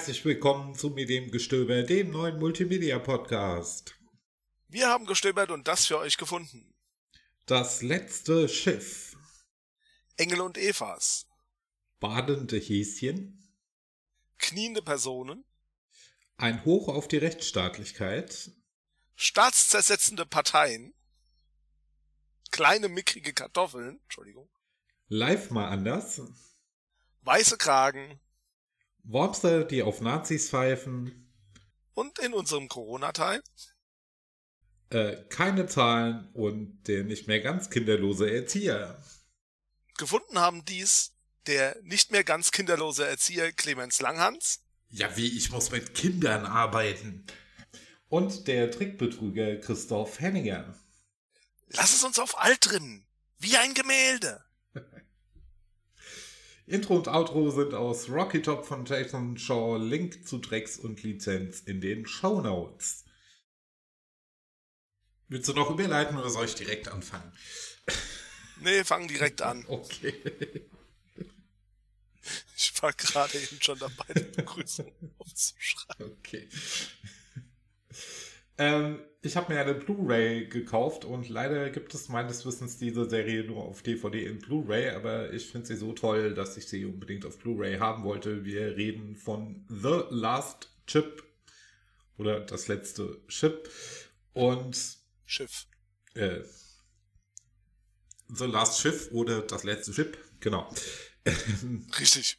[0.00, 3.94] Herzlich willkommen zu Mit dem Gestöber, dem neuen Multimedia-Podcast.
[4.66, 6.74] Wir haben gestöbert und das für euch gefunden.
[7.44, 9.14] Das letzte Schiff.
[10.16, 11.26] Engel und Evas.
[11.98, 13.46] Badende Häschen.
[14.38, 15.44] Kniende Personen.
[16.38, 18.52] Ein Hoch auf die Rechtsstaatlichkeit.
[19.16, 20.94] Staatszersetzende Parteien.
[22.50, 24.00] Kleine mickrige Kartoffeln.
[24.04, 24.48] Entschuldigung.
[25.08, 26.22] Live mal anders.
[27.20, 28.18] Weiße Kragen.
[29.04, 31.32] Wormster, die auf Nazis pfeifen.
[31.94, 33.42] Und in unserem Corona-Teil.
[34.90, 39.02] Äh, keine Zahlen und der nicht mehr ganz kinderlose Erzieher.
[39.96, 41.12] Gefunden haben dies
[41.46, 44.60] der nicht mehr ganz kinderlose Erzieher Clemens Langhans.
[44.88, 47.26] Ja, wie ich muss mit Kindern arbeiten.
[48.08, 50.74] Und der Trickbetrüger Christoph Henninger.
[51.68, 53.06] Lass es uns auf alt trimmen.
[53.38, 54.44] Wie ein Gemälde.
[56.70, 59.76] Intro und Outro sind aus Rocky Top von Jason Shaw.
[59.76, 63.04] Link zu Drecks und Lizenz in den Show Notes.
[65.26, 67.32] Willst du noch überleiten oder soll ich direkt anfangen?
[68.62, 69.64] Nee, fang direkt an.
[69.68, 70.12] Okay.
[72.54, 76.12] Ich war gerade eben schon dabei, die Begrüßung aufzuschreiben.
[76.18, 76.46] Okay.
[78.60, 83.42] Ähm, ich habe mir eine Blu-ray gekauft und leider gibt es meines Wissens diese Serie
[83.44, 87.24] nur auf DVD in Blu-ray, aber ich finde sie so toll, dass ich sie unbedingt
[87.24, 88.44] auf Blu-ray haben wollte.
[88.44, 91.24] Wir reden von The Last Chip
[92.18, 93.70] oder das letzte Chip
[94.34, 94.78] und
[95.24, 95.66] Schiff.
[96.12, 96.40] äh,
[98.28, 100.70] The Last Schiff oder das letzte Chip, genau.
[101.98, 102.38] Richtig.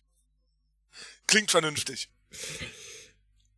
[1.25, 2.11] Klingt vernünftig.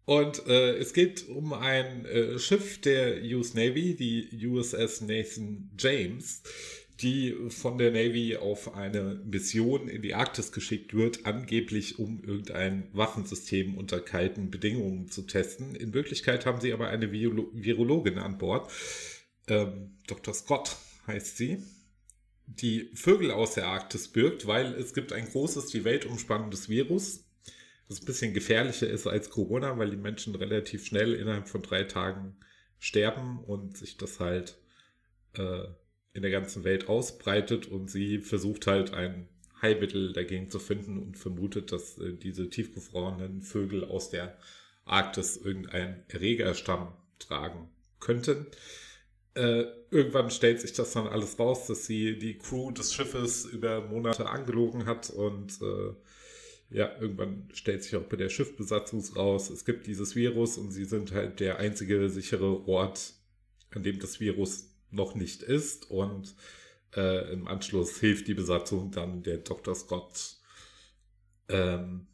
[0.05, 6.43] Und äh, es geht um ein äh, Schiff der US Navy, die USS Nathan James,
[6.99, 12.89] die von der Navy auf eine Mission in die Arktis geschickt wird, angeblich um irgendein
[12.93, 15.73] Waffensystem unter kalten Bedingungen zu testen.
[15.75, 18.71] In Wirklichkeit haben sie aber eine Virolo Virologin an Bord.
[19.47, 20.33] Ähm, Dr.
[20.33, 20.75] Scott
[21.07, 21.63] heißt sie
[22.45, 27.23] die Vögel aus der Arktis birgt, weil es gibt ein großes, die Welt umspannendes Virus,
[27.93, 31.83] das ein bisschen gefährlicher ist als Corona, weil die Menschen relativ schnell innerhalb von drei
[31.83, 32.35] Tagen
[32.79, 34.57] sterben und sich das halt
[35.37, 35.65] äh,
[36.13, 39.29] in der ganzen Welt ausbreitet und sie versucht halt ein
[39.61, 44.37] Heilmittel dagegen zu finden und vermutet, dass äh, diese tiefgefrorenen Vögel aus der
[44.85, 48.47] Arktis irgendeinen Erregerstamm tragen könnten.
[49.35, 53.81] Äh, irgendwann stellt sich das dann alles raus, dass sie die Crew des Schiffes über
[53.81, 55.93] Monate angelogen hat und äh,
[56.73, 60.85] ja, irgendwann stellt sich auch bei der Schiffbesatzung raus, es gibt dieses Virus und sie
[60.85, 63.13] sind halt der einzige sichere Ort,
[63.69, 66.35] an dem das Virus noch nicht ist und
[66.95, 69.75] äh, im Anschluss hilft die Besatzung dann der Dr.
[69.75, 70.37] Scott
[71.47, 72.07] ähm,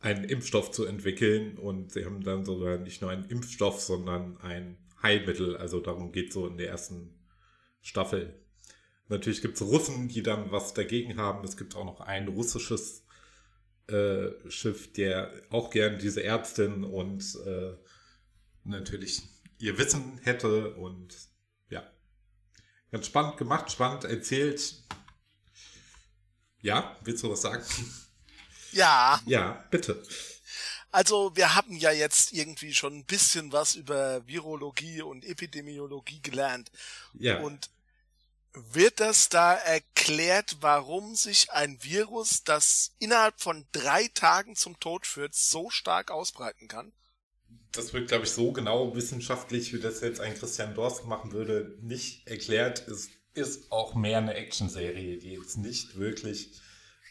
[0.00, 4.76] einen Impfstoff zu entwickeln und sie haben dann sogar nicht nur einen Impfstoff, sondern ein
[5.02, 5.56] Heilmittel.
[5.56, 7.14] Also darum geht so in der ersten
[7.80, 8.43] Staffel.
[9.14, 11.44] Natürlich gibt es Russen, die dann was dagegen haben.
[11.44, 13.04] Es gibt auch noch ein russisches
[13.86, 17.76] äh, Schiff, der auch gern diese Ärztin und äh,
[18.64, 19.22] natürlich
[19.58, 21.14] ihr Wissen hätte und
[21.70, 21.88] ja,
[22.90, 24.82] ganz spannend gemacht, spannend erzählt.
[26.60, 27.62] Ja, willst du was sagen?
[28.72, 29.22] Ja.
[29.26, 30.02] Ja, bitte.
[30.90, 36.72] Also wir haben ja jetzt irgendwie schon ein bisschen was über Virologie und Epidemiologie gelernt.
[37.12, 37.38] Ja.
[37.38, 37.70] Und
[38.54, 45.06] wird das da erklärt, warum sich ein Virus, das innerhalb von drei Tagen zum Tod
[45.06, 46.92] führt, so stark ausbreiten kann?
[47.72, 51.76] Das wird, glaube ich, so genau wissenschaftlich, wie das jetzt ein Christian Dorst machen würde,
[51.80, 52.86] nicht erklärt.
[52.86, 56.60] Es ist auch mehr eine Actionserie, die jetzt nicht wirklich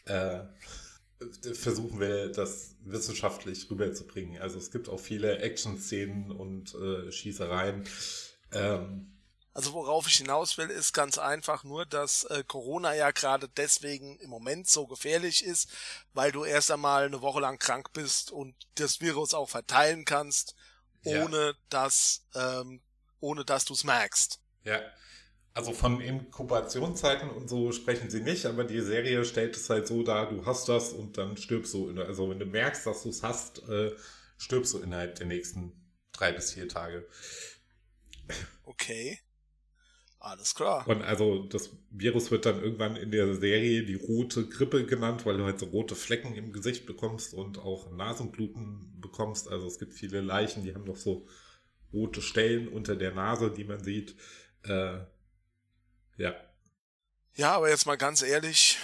[0.06, 0.40] äh,
[1.52, 4.40] versuchen will, das wissenschaftlich rüberzubringen.
[4.40, 7.84] Also es gibt auch viele Action-Szenen und äh, Schießereien.
[8.52, 9.13] Ähm,
[9.54, 14.18] Also worauf ich hinaus will, ist ganz einfach nur, dass äh, Corona ja gerade deswegen
[14.18, 15.68] im Moment so gefährlich ist,
[16.12, 20.56] weil du erst einmal eine Woche lang krank bist und das Virus auch verteilen kannst,
[21.04, 21.24] Ja.
[21.24, 22.82] ohne dass ähm,
[23.20, 24.40] ohne dass du es merkst.
[24.64, 24.80] ja.
[25.56, 30.02] Also von Inkubationszeiten und so sprechen sie nicht, aber die Serie stellt es halt so
[30.02, 31.90] dar, du hast das und dann stirbst du.
[32.02, 33.92] Also wenn du merkst, dass du es hast, äh,
[34.36, 35.72] stirbst du innerhalb der nächsten
[36.12, 37.06] drei bis vier Tage.
[38.66, 39.20] Okay.
[40.24, 40.88] Alles klar.
[40.88, 45.36] Und also das Virus wird dann irgendwann in der Serie die rote Grippe genannt, weil
[45.36, 49.50] du halt so rote Flecken im Gesicht bekommst und auch Nasenbluten bekommst.
[49.50, 51.28] Also es gibt viele Leichen, die haben noch so
[51.92, 54.16] rote Stellen unter der Nase, die man sieht.
[54.62, 55.00] Äh,
[56.16, 56.34] ja,
[57.34, 58.78] Ja, aber jetzt mal ganz ehrlich,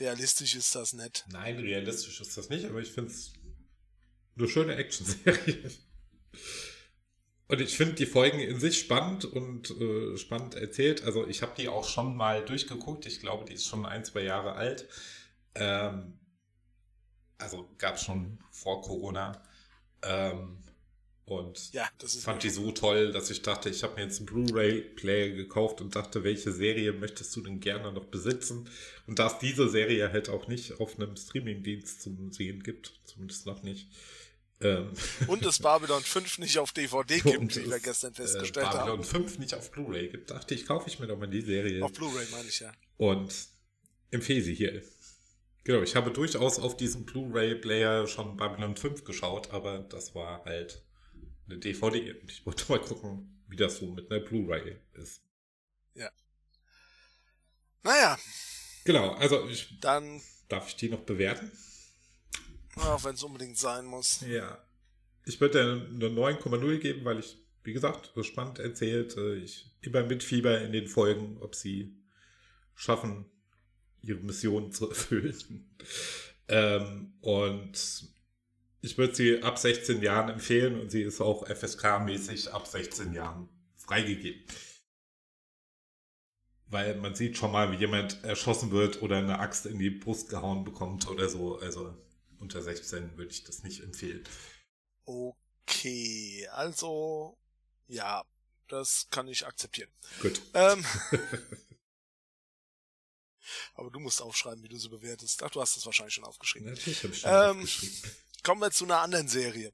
[0.00, 1.24] realistisch ist das nicht.
[1.30, 3.34] Nein, realistisch ist das nicht, aber ich finde es
[4.36, 5.70] eine schöne Action-Serie.
[7.52, 11.04] Und ich finde die Folgen in sich spannend und äh, spannend erzählt.
[11.04, 13.04] Also ich habe die auch schon mal durchgeguckt.
[13.04, 14.88] Ich glaube, die ist schon ein, zwei Jahre alt.
[15.54, 16.14] Ähm,
[17.36, 19.42] also gab es schon vor Corona.
[20.02, 20.62] Ähm,
[21.26, 21.86] und ja,
[22.22, 25.94] fand die so toll, dass ich dachte, ich habe mir jetzt einen Blu-ray-Player gekauft und
[25.94, 28.66] dachte, welche Serie möchtest du denn gerne noch besitzen?
[29.06, 33.44] Und da es diese Serie halt auch nicht auf einem Streaming-Dienst zum Sehen gibt, zumindest
[33.44, 33.90] noch nicht,
[34.62, 34.92] ähm.
[35.26, 39.02] Und es Babylon 5 nicht auf DVD gibt, wie wir gestern festgestellt äh, Babylon haben.
[39.02, 41.84] Babylon 5 nicht auf Blu-ray gibt, dachte ich, kaufe ich mir doch mal die Serie.
[41.84, 42.72] Auf Blu-ray meine ich ja.
[42.96, 43.32] Und
[44.10, 44.82] empfehle sie hier.
[45.64, 50.82] Genau, ich habe durchaus auf diesem Blu-ray-Player schon Babylon 5 geschaut, aber das war halt
[51.46, 55.22] eine DVD und ich wollte mal gucken, wie das so mit einer Blu-ray ist.
[55.94, 56.10] Ja.
[57.82, 58.18] Naja.
[58.84, 59.78] Genau, also ich.
[59.80, 60.20] Dann.
[60.48, 61.52] Darf ich die noch bewerten?
[62.76, 64.20] Auch wenn es unbedingt sein muss.
[64.26, 64.58] Ja.
[65.24, 69.16] Ich würde eine 9,0 geben, weil ich, wie gesagt, so spannend erzählt.
[69.16, 71.96] Äh, ich immer mit Fieber in den Folgen, ob sie
[72.74, 73.26] schaffen,
[74.00, 75.76] ihre Mission zu erfüllen.
[76.48, 78.12] ähm, und
[78.80, 83.48] ich würde sie ab 16 Jahren empfehlen und sie ist auch FSK-mäßig ab 16 Jahren
[83.76, 84.42] freigegeben.
[86.66, 90.30] Weil man sieht schon mal, wie jemand erschossen wird oder eine Axt in die Brust
[90.30, 91.58] gehauen bekommt oder so.
[91.58, 91.94] Also
[92.42, 94.24] unter 16 würde ich das nicht empfehlen.
[95.04, 97.38] Okay, also
[97.86, 98.24] ja,
[98.68, 99.90] das kann ich akzeptieren.
[100.20, 100.42] Gut.
[100.52, 100.84] Ähm,
[103.74, 105.42] aber du musst aufschreiben, wie du sie bewertest.
[105.42, 106.68] Ach, du hast das wahrscheinlich schon aufgeschrieben.
[106.70, 108.10] Natürlich habe ich schon ähm, aufgeschrieben.
[108.42, 109.72] Kommen wir zu einer anderen Serie.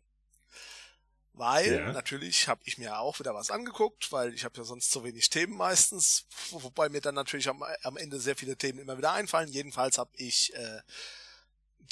[1.33, 1.93] Weil, ja.
[1.93, 5.31] natürlich, habe ich mir auch wieder was angeguckt, weil ich habe ja sonst zu wenig
[5.31, 9.49] Themen meistens, wobei mir dann natürlich am, am Ende sehr viele Themen immer wieder einfallen.
[9.49, 10.81] Jedenfalls habe ich äh,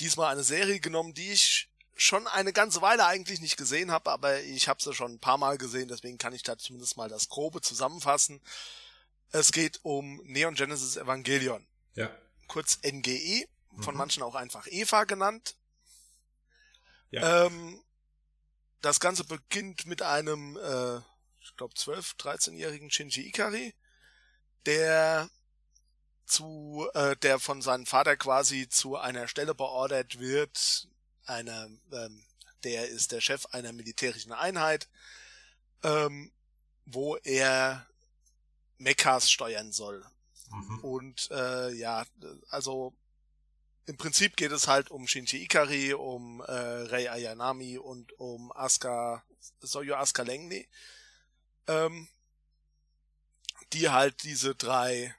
[0.01, 4.43] diesmal eine Serie genommen, die ich schon eine ganze Weile eigentlich nicht gesehen habe, aber
[4.43, 7.29] ich habe sie schon ein paar Mal gesehen, deswegen kann ich da zumindest mal das
[7.29, 8.43] Grobe zusammenfassen.
[9.31, 11.67] Es geht um Neon Genesis Evangelion.
[11.95, 12.11] Ja.
[12.49, 13.49] Kurz NGE,
[13.81, 13.99] von mhm.
[13.99, 15.57] manchen auch einfach Eva genannt.
[17.11, 17.47] Ja.
[17.47, 17.83] Ähm,
[18.83, 20.99] das Ganze beginnt mit einem, äh,
[21.41, 23.75] ich glaube, 12-, 13-jährigen Shinji Ikari,
[24.67, 25.31] der
[26.26, 30.88] zu, äh, der von seinem Vater quasi zu einer Stelle beordert wird,
[31.25, 32.25] einer, ähm,
[32.64, 34.88] der ist der Chef einer militärischen Einheit,
[35.82, 36.32] ähm,
[36.84, 37.87] wo er
[38.78, 40.05] Mechas steuern soll.
[40.50, 40.78] Mhm.
[40.81, 42.05] Und äh, ja,
[42.50, 42.93] also
[43.87, 49.23] im Prinzip geht es halt um Shinji Ikari, um äh, Rei Ayanami und um Asuka,
[49.61, 50.69] Soyo Asuka Lengni,
[51.69, 52.08] ähm,
[53.73, 55.14] die halt diese drei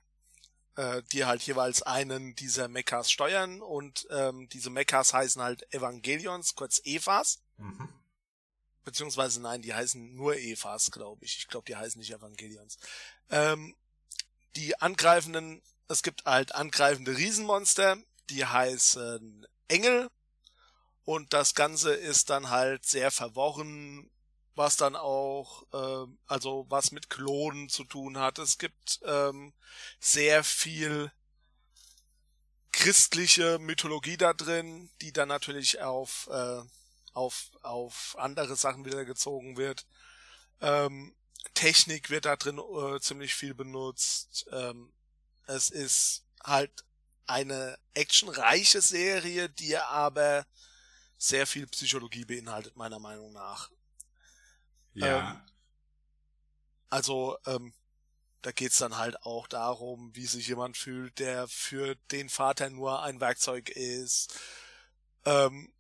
[0.77, 6.55] äh, die halt jeweils einen dieser Mechas steuern und ähm, diese Mechas heißen halt Evangelions,
[6.55, 7.41] kurz Evas.
[7.57, 7.89] Mhm.
[8.83, 11.39] Beziehungsweise nein, die heißen nur Evas, glaube ich.
[11.39, 12.77] Ich glaube, die heißen nicht Evangelions.
[13.29, 13.75] Ähm,
[14.55, 17.97] die angreifenden, es gibt halt angreifende Riesenmonster,
[18.29, 20.09] die heißen Engel.
[21.05, 24.11] Und das Ganze ist dann halt sehr verworren,
[24.57, 28.39] was dann auch, äh, also was mit Klonen zu tun hat.
[28.39, 29.53] Es gibt ähm,
[29.99, 31.11] sehr viel
[32.71, 36.61] christliche Mythologie da drin, die dann natürlich auf, äh,
[37.13, 39.85] auf, auf andere Sachen wieder gezogen wird.
[40.61, 41.15] Ähm,
[41.53, 44.47] Technik wird da drin äh, ziemlich viel benutzt.
[44.51, 44.91] Ähm,
[45.45, 46.83] es ist halt
[47.25, 50.45] eine actionreiche Serie, die aber
[51.17, 53.69] sehr viel Psychologie beinhaltet, meiner Meinung nach.
[54.97, 55.31] Ja.
[55.31, 55.41] Ähm,
[56.89, 57.73] also, ähm,
[58.41, 63.03] da geht's dann halt auch darum, wie sich jemand fühlt, der für den Vater nur
[63.03, 64.33] ein Werkzeug ist.
[65.25, 65.71] Ähm,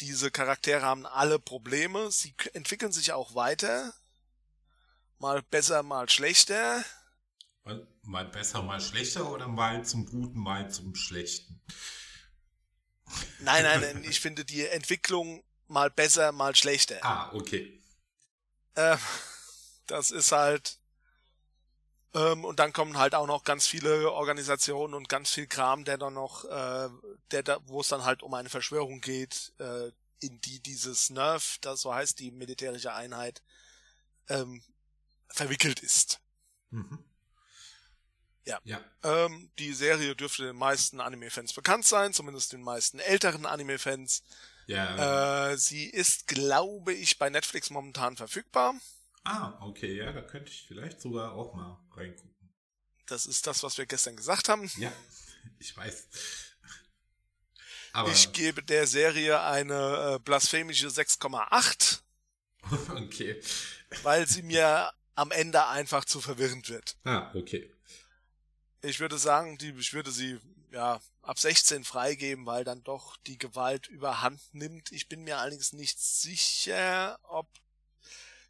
[0.00, 3.94] diese Charaktere haben alle Probleme, sie entwickeln sich auch weiter.
[5.18, 6.84] Mal besser, mal schlechter.
[8.02, 11.60] Mal besser, mal schlechter oder mal zum Guten, mal zum Schlechten?
[13.40, 16.98] Nein, nein, nein, ich finde die Entwicklung mal besser, mal schlechter.
[17.02, 17.80] Ah, okay.
[18.76, 18.96] Äh,
[19.86, 20.78] das ist halt.
[22.14, 25.98] Ähm, und dann kommen halt auch noch ganz viele Organisationen und ganz viel Kram, der
[25.98, 26.88] dann noch, äh,
[27.30, 29.90] der da, wo es dann halt um eine Verschwörung geht, äh,
[30.20, 33.42] in die dieses Nerv, das so heißt die militärische Einheit,
[34.28, 34.62] ähm,
[35.28, 36.20] verwickelt ist.
[36.70, 37.04] Mhm.
[38.44, 38.60] Ja.
[38.64, 38.80] ja.
[39.02, 44.22] Ähm, die Serie dürfte den meisten Anime-Fans bekannt sein, zumindest den meisten älteren Anime-Fans.
[44.66, 45.50] Ja.
[45.50, 48.74] Äh, sie ist, glaube ich, bei Netflix momentan verfügbar.
[49.24, 52.30] Ah, okay, ja, da könnte ich vielleicht sogar auch mal reingucken.
[53.06, 54.70] Das ist das, was wir gestern gesagt haben.
[54.76, 54.92] Ja.
[55.58, 56.08] Ich weiß.
[57.92, 62.00] Aber ich gebe der Serie eine äh, blasphemische 6,8.
[62.90, 63.40] okay.
[64.02, 66.96] Weil sie mir am Ende einfach zu verwirrend wird.
[67.04, 67.72] Ah, okay.
[68.82, 70.38] Ich würde sagen, die, ich würde sie
[70.70, 74.92] ja ab 16 freigeben, weil dann doch die Gewalt überhand nimmt.
[74.92, 77.48] Ich bin mir allerdings nicht sicher, ob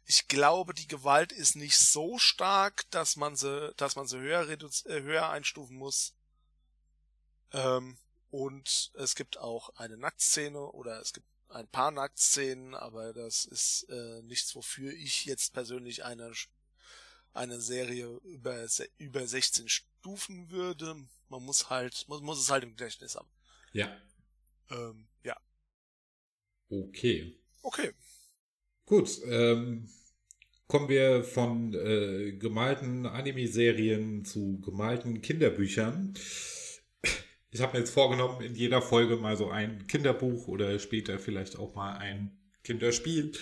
[0.09, 4.47] ich glaube, die Gewalt ist nicht so stark, dass man sie, dass man sie höher,
[4.47, 6.13] äh, höher einstufen muss.
[7.51, 7.97] Ähm,
[8.29, 13.83] und es gibt auch eine Nacktszene oder es gibt ein paar Nacktszenen, aber das ist
[13.89, 16.31] äh, nichts, wofür ich jetzt persönlich eine
[17.33, 19.69] eine Serie über über 16
[20.07, 20.95] Stufen würde.
[21.27, 23.27] Man muss halt muss, muss es halt im Gedächtnis haben.
[23.73, 23.91] Ja.
[24.71, 25.35] Ähm, ja.
[26.69, 27.37] Okay.
[27.61, 27.91] Okay.
[28.85, 29.09] Gut.
[29.25, 29.89] Ähm,
[30.67, 36.13] kommen wir von äh, gemalten Anime-Serien zu gemalten Kinderbüchern.
[37.51, 41.57] Ich habe mir jetzt vorgenommen, in jeder Folge mal so ein Kinderbuch oder später vielleicht
[41.57, 43.33] auch mal ein Kinderspiel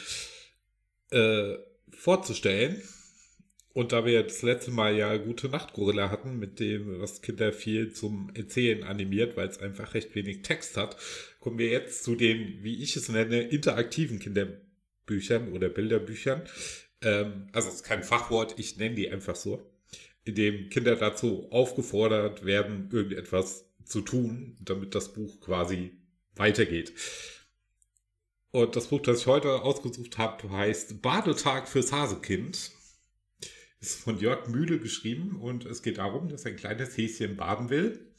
[1.12, 1.58] äh,
[1.92, 2.82] vorzustellen.
[3.76, 7.92] Und da wir das letzte Mal ja gute Nachtgorilla hatten, mit dem, was Kinder viel
[7.92, 10.96] zum Erzählen animiert, weil es einfach recht wenig Text hat,
[11.42, 16.44] kommen wir jetzt zu den, wie ich es nenne, interaktiven Kinderbüchern oder Bilderbüchern.
[17.02, 19.70] Ähm, also es ist kein Fachwort, ich nenne die einfach so,
[20.24, 25.92] in dem Kinder dazu aufgefordert werden, irgendetwas zu tun, damit das Buch quasi
[26.36, 26.94] weitergeht.
[28.52, 32.72] Und das Buch, das ich heute ausgesucht habe, heißt Badetag fürs Hasekind.
[33.80, 38.14] Ist von Jörg Mühle geschrieben und es geht darum, dass ein kleines Häschen baden will.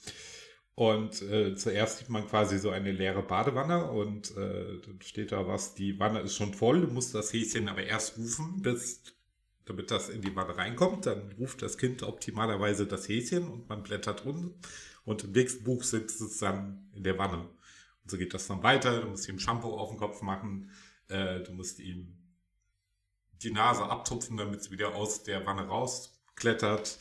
[0.76, 5.48] Und äh, zuerst sieht man quasi so eine leere Badewanne und äh, dann steht da
[5.48, 9.02] was, die Wanne ist schon voll, du musst das Häschen aber erst rufen, bis,
[9.64, 11.06] damit das in die Wanne reinkommt.
[11.06, 14.54] Dann ruft das Kind optimalerweise das Häschen und man blättert rum
[15.06, 17.48] und im nächsten Buch sitzt es dann in der Wanne.
[18.02, 19.00] Und so geht das dann weiter.
[19.00, 20.70] Du musst ihm Shampoo auf den Kopf machen.
[21.08, 22.18] Äh, du musst ihm
[23.42, 26.98] die Nase abtupfen, damit es wieder aus der Wanne rausklettert.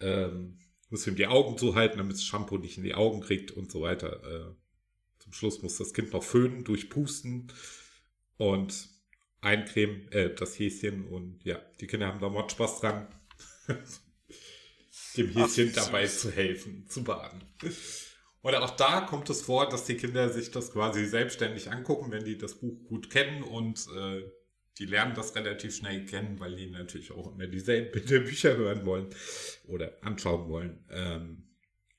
[0.00, 3.50] Ähm, du musst ihm die Augen zuhalten, damit das Shampoo nicht in die Augen kriegt
[3.50, 4.22] und so weiter.
[4.24, 4.54] Äh,
[5.18, 7.52] zum Schluss muss das Kind noch föhnen, durchpusten
[8.36, 8.88] und
[9.40, 11.06] eincremen, äh, das Häschen.
[11.06, 13.08] Und ja, die Kinder haben da Mord Spaß dran.
[15.16, 17.42] dem Häschen dabei zu helfen, zu baden.
[18.42, 22.24] Oder auch da kommt es vor, dass die Kinder sich das quasi selbstständig angucken, wenn
[22.24, 24.22] die das Buch gut kennen und äh,
[24.78, 29.08] die lernen das relativ schnell kennen, weil die natürlich auch immer dieselben Bücher hören wollen
[29.66, 30.84] oder anschauen wollen.
[30.90, 31.46] Ähm,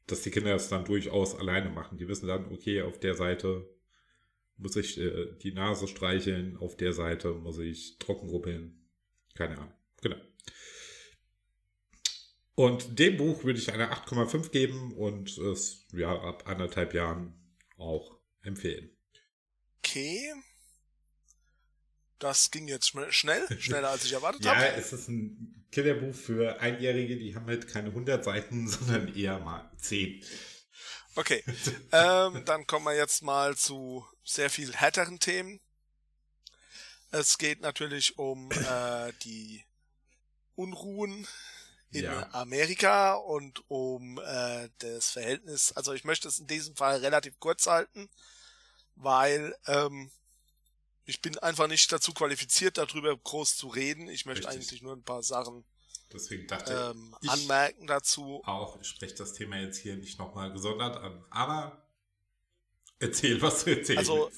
[0.08, 1.98] dass die Kinder das dann durchaus alleine machen.
[1.98, 3.68] Die wissen dann, okay, auf der Seite
[4.58, 8.88] muss ich äh, die Nase streicheln, auf der Seite muss ich trocken rubbeln.
[9.36, 9.74] Keine Ahnung.
[10.02, 10.18] Genau.
[12.56, 17.34] Und dem Buch würde ich eine 8,5 geben und es ja ab anderthalb Jahren
[17.78, 18.90] auch empfehlen.
[19.80, 20.34] Okay.
[22.22, 24.66] Das ging jetzt schnell, schneller als ich erwartet ja, habe.
[24.66, 29.40] Ja, es ist ein Kinderbuch für Einjährige, die haben halt keine 100 Seiten, sondern eher
[29.40, 30.24] mal 10.
[31.16, 31.44] Okay,
[31.92, 35.60] ähm, dann kommen wir jetzt mal zu sehr viel härteren Themen.
[37.10, 39.66] Es geht natürlich um äh, die
[40.56, 41.28] Unruhen
[41.90, 42.30] in ja.
[42.34, 47.66] Amerika und um äh, das Verhältnis, also ich möchte es in diesem Fall relativ kurz
[47.66, 48.10] halten,
[48.96, 50.12] weil ähm,
[51.06, 54.08] ich bin einfach nicht dazu qualifiziert, darüber groß zu reden.
[54.08, 54.68] Ich möchte Richtig.
[54.68, 55.66] eigentlich nur ein paar Sachen
[56.14, 58.42] Deswegen dachte ähm, ich anmerken dazu.
[58.46, 61.86] Auch, ich spreche das Thema jetzt hier nicht nochmal gesondert an, aber
[63.00, 64.00] erzähl, was du erzählst.
[64.00, 64.32] Also,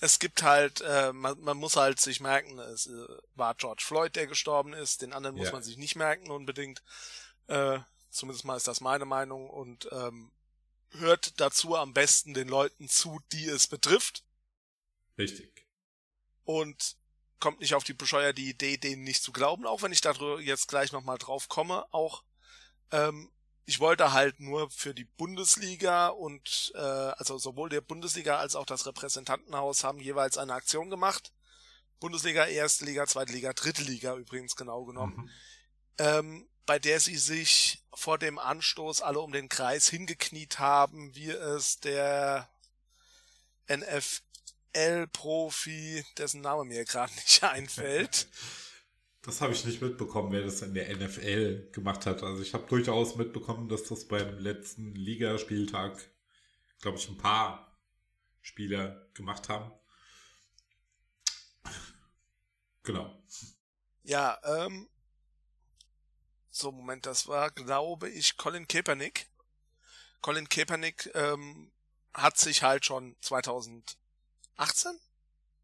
[0.00, 4.16] es gibt halt, äh, man, man muss halt sich merken, es äh, war George Floyd,
[4.16, 5.52] der gestorben ist, den anderen muss ja.
[5.52, 6.82] man sich nicht merken unbedingt.
[7.48, 7.78] Äh,
[8.10, 10.30] zumindest mal ist das meine Meinung und ähm,
[10.92, 14.24] hört dazu am besten den Leuten zu, die es betrifft.
[15.20, 15.66] Richtig.
[16.44, 16.96] Und
[17.38, 20.68] kommt nicht auf die bescheuerte Idee, denen nicht zu glauben, auch wenn ich da jetzt
[20.68, 21.84] gleich nochmal drauf komme.
[21.92, 22.22] Auch
[22.90, 23.30] ähm,
[23.64, 28.66] ich wollte halt nur für die Bundesliga und äh, also sowohl der Bundesliga als auch
[28.66, 31.32] das Repräsentantenhaus haben jeweils eine Aktion gemacht.
[32.00, 35.30] Bundesliga, Erste Liga, Zweite Liga, Dritte Liga übrigens genau genommen, mhm.
[35.98, 41.30] ähm, bei der sie sich vor dem Anstoß alle um den Kreis hingekniet haben, wie
[41.30, 42.48] es der
[44.74, 48.28] NFL-Profi, dessen Name mir gerade nicht einfällt,
[49.22, 52.22] Das habe ich nicht mitbekommen, wer das in der NFL gemacht hat.
[52.22, 55.98] Also ich habe durchaus mitbekommen, dass das beim letzten Ligaspieltag,
[56.80, 57.76] glaube ich, ein paar
[58.40, 59.70] Spieler gemacht haben.
[62.82, 63.22] Genau.
[64.02, 64.88] Ja, ähm.
[66.52, 69.28] So, Moment, das war, glaube ich, Colin Kaepernick.
[70.20, 71.70] Colin Kaepernick ähm,
[72.12, 73.16] hat sich halt schon
[74.56, 74.98] 2018,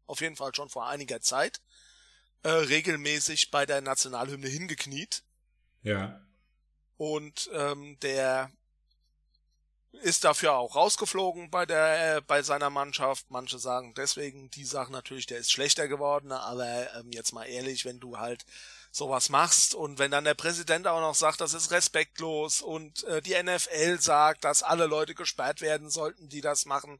[0.07, 1.61] auf jeden Fall schon vor einiger Zeit,
[2.43, 5.23] äh, regelmäßig bei der Nationalhymne hingekniet.
[5.83, 6.21] Ja.
[6.97, 8.51] Und ähm, der
[10.01, 13.25] ist dafür auch rausgeflogen bei der äh, bei seiner Mannschaft.
[13.29, 17.85] Manche sagen deswegen, die sagen natürlich, der ist schlechter geworden, aber ähm, jetzt mal ehrlich,
[17.85, 18.45] wenn du halt
[18.91, 23.21] sowas machst und wenn dann der Präsident auch noch sagt, das ist respektlos und äh,
[23.21, 26.99] die NFL sagt, dass alle Leute gesperrt werden sollten, die das machen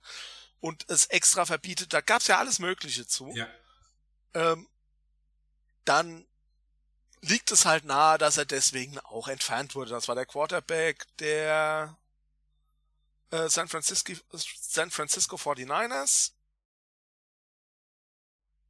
[0.60, 3.30] und es extra verbietet, da gab's ja alles Mögliche zu.
[3.36, 3.48] Ja.
[4.34, 4.68] Ähm,
[5.86, 6.28] dann
[7.22, 9.92] liegt es halt nahe, dass er deswegen auch entfernt wurde.
[9.92, 11.98] Das war der Quarterback der
[13.32, 16.34] äh, San Francisco, San Francisco 49ers.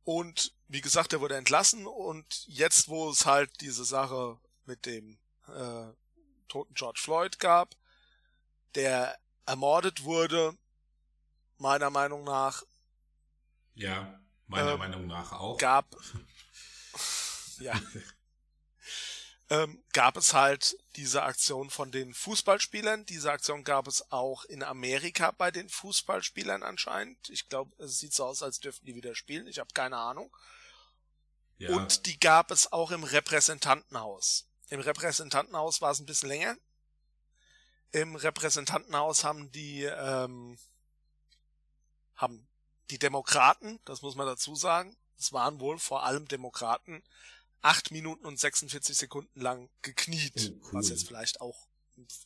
[0.03, 5.19] Und wie gesagt, er wurde entlassen und jetzt, wo es halt diese Sache mit dem
[5.47, 5.87] äh,
[6.47, 7.75] toten George Floyd gab,
[8.75, 10.57] der ermordet wurde,
[11.57, 12.63] meiner Meinung nach.
[13.75, 15.57] Ja, meiner äh, Meinung nach auch.
[15.57, 15.95] Gab.
[17.59, 17.73] ja.
[19.49, 23.05] ähm, gab es halt diese Aktion von den Fußballspielern.
[23.05, 27.29] Diese Aktion gab es auch in Amerika bei den Fußballspielern anscheinend.
[27.29, 29.47] Ich glaube, es sieht so aus, als dürften die wieder spielen.
[29.47, 30.35] Ich habe keine Ahnung.
[31.57, 31.75] Ja.
[31.75, 34.47] Und die gab es auch im Repräsentantenhaus.
[34.69, 36.57] Im Repräsentantenhaus war es ein bisschen länger.
[37.91, 40.57] Im Repräsentantenhaus haben die ähm,
[42.17, 42.47] haben
[42.89, 47.03] die Demokraten, das muss man dazu sagen, es waren wohl vor allem Demokraten,
[47.61, 50.73] acht Minuten und 46 Sekunden lang gekniet, oh, cool.
[50.73, 51.67] was jetzt vielleicht auch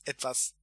[0.05, 0.53] etwas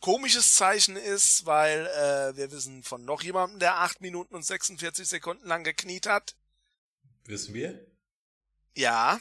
[0.00, 5.08] komisches Zeichen ist, weil äh, wir wissen von noch jemandem, der acht Minuten und 46
[5.08, 6.36] Sekunden lang gekniet hat.
[7.24, 7.86] Wissen wir?
[8.74, 9.20] Ja.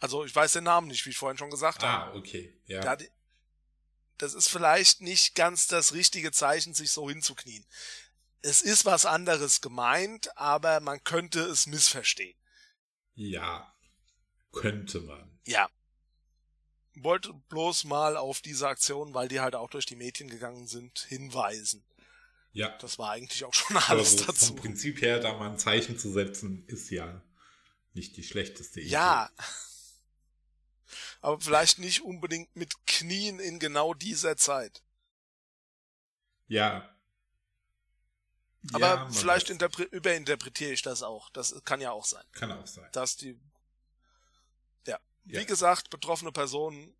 [0.00, 2.12] Also ich weiß den Namen nicht, wie ich vorhin schon gesagt ah, habe.
[2.12, 2.58] Ah, okay.
[2.66, 2.96] Ja.
[4.18, 7.64] Das ist vielleicht nicht ganz das richtige Zeichen, sich so hinzuknien.
[8.42, 12.36] Es ist was anderes gemeint, aber man könnte es missverstehen.
[13.14, 13.74] Ja,
[14.52, 15.38] könnte man.
[15.44, 15.68] Ja.
[16.94, 20.98] Wollte bloß mal auf diese Aktion, weil die halt auch durch die Medien gegangen sind,
[21.08, 21.84] hinweisen.
[22.52, 22.76] Ja.
[22.78, 24.46] Das war eigentlich auch schon alles also dazu.
[24.46, 27.22] Vom Prinzip her, da mal ein Zeichen zu setzen, ist ja
[27.92, 28.90] nicht die schlechteste Idee.
[28.90, 29.30] Ja.
[31.26, 34.84] Aber vielleicht nicht unbedingt mit Knien in genau dieser Zeit.
[36.46, 36.88] Ja,
[38.72, 41.30] aber ja, vielleicht überinterpretiere ich das auch.
[41.30, 42.22] Das kann ja auch sein.
[42.32, 42.88] Kann auch sein.
[42.92, 43.38] Dass die,
[44.86, 45.40] ja, ja.
[45.40, 46.94] wie gesagt, betroffene Personen,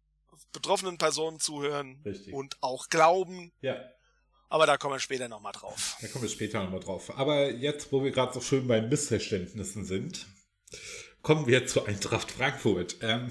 [0.52, 2.34] betroffenen Personen zuhören Richtig.
[2.34, 3.52] und auch glauben.
[3.60, 3.76] Ja.
[4.48, 5.98] Aber da kommen wir später nochmal drauf.
[6.00, 7.16] Da kommen wir später nochmal drauf.
[7.16, 10.26] Aber jetzt, wo wir gerade so schön bei Missverständnissen sind,
[11.22, 12.96] kommen wir zu Eintracht Frankfurt.
[13.02, 13.30] Ähm,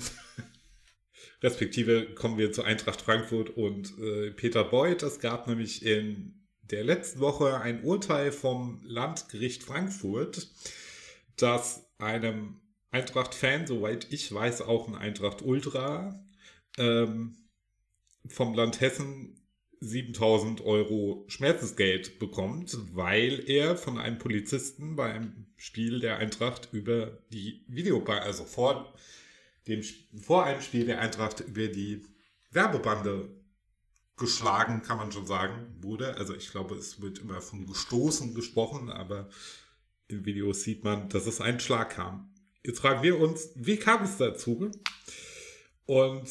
[1.45, 5.03] respektive kommen wir zu Eintracht Frankfurt und äh, Peter Beuth.
[5.03, 10.47] Es gab nämlich in der letzten Woche ein Urteil vom Landgericht Frankfurt,
[11.37, 16.19] dass einem Eintracht-Fan, soweit ich weiß, auch ein Eintracht-Ultra,
[16.79, 17.37] ähm,
[18.27, 19.39] vom Land Hessen
[19.81, 27.19] 7000 Euro Schmerzensgeld bekommt, weil er von einem Polizisten bei einem Spiel der Eintracht über
[27.31, 28.95] die Videobande, also vor
[29.67, 29.83] dem,
[30.21, 32.05] vor einem Spiel der Eintracht über die
[32.51, 33.29] Werbebande
[34.17, 36.15] geschlagen, kann man schon sagen, wurde.
[36.15, 39.29] Also ich glaube, es wird immer von gestoßen gesprochen, aber
[40.07, 42.31] in Videos sieht man, dass es ein Schlag kam.
[42.63, 44.71] Jetzt fragen wir uns, wie kam es dazu?
[45.85, 46.29] Und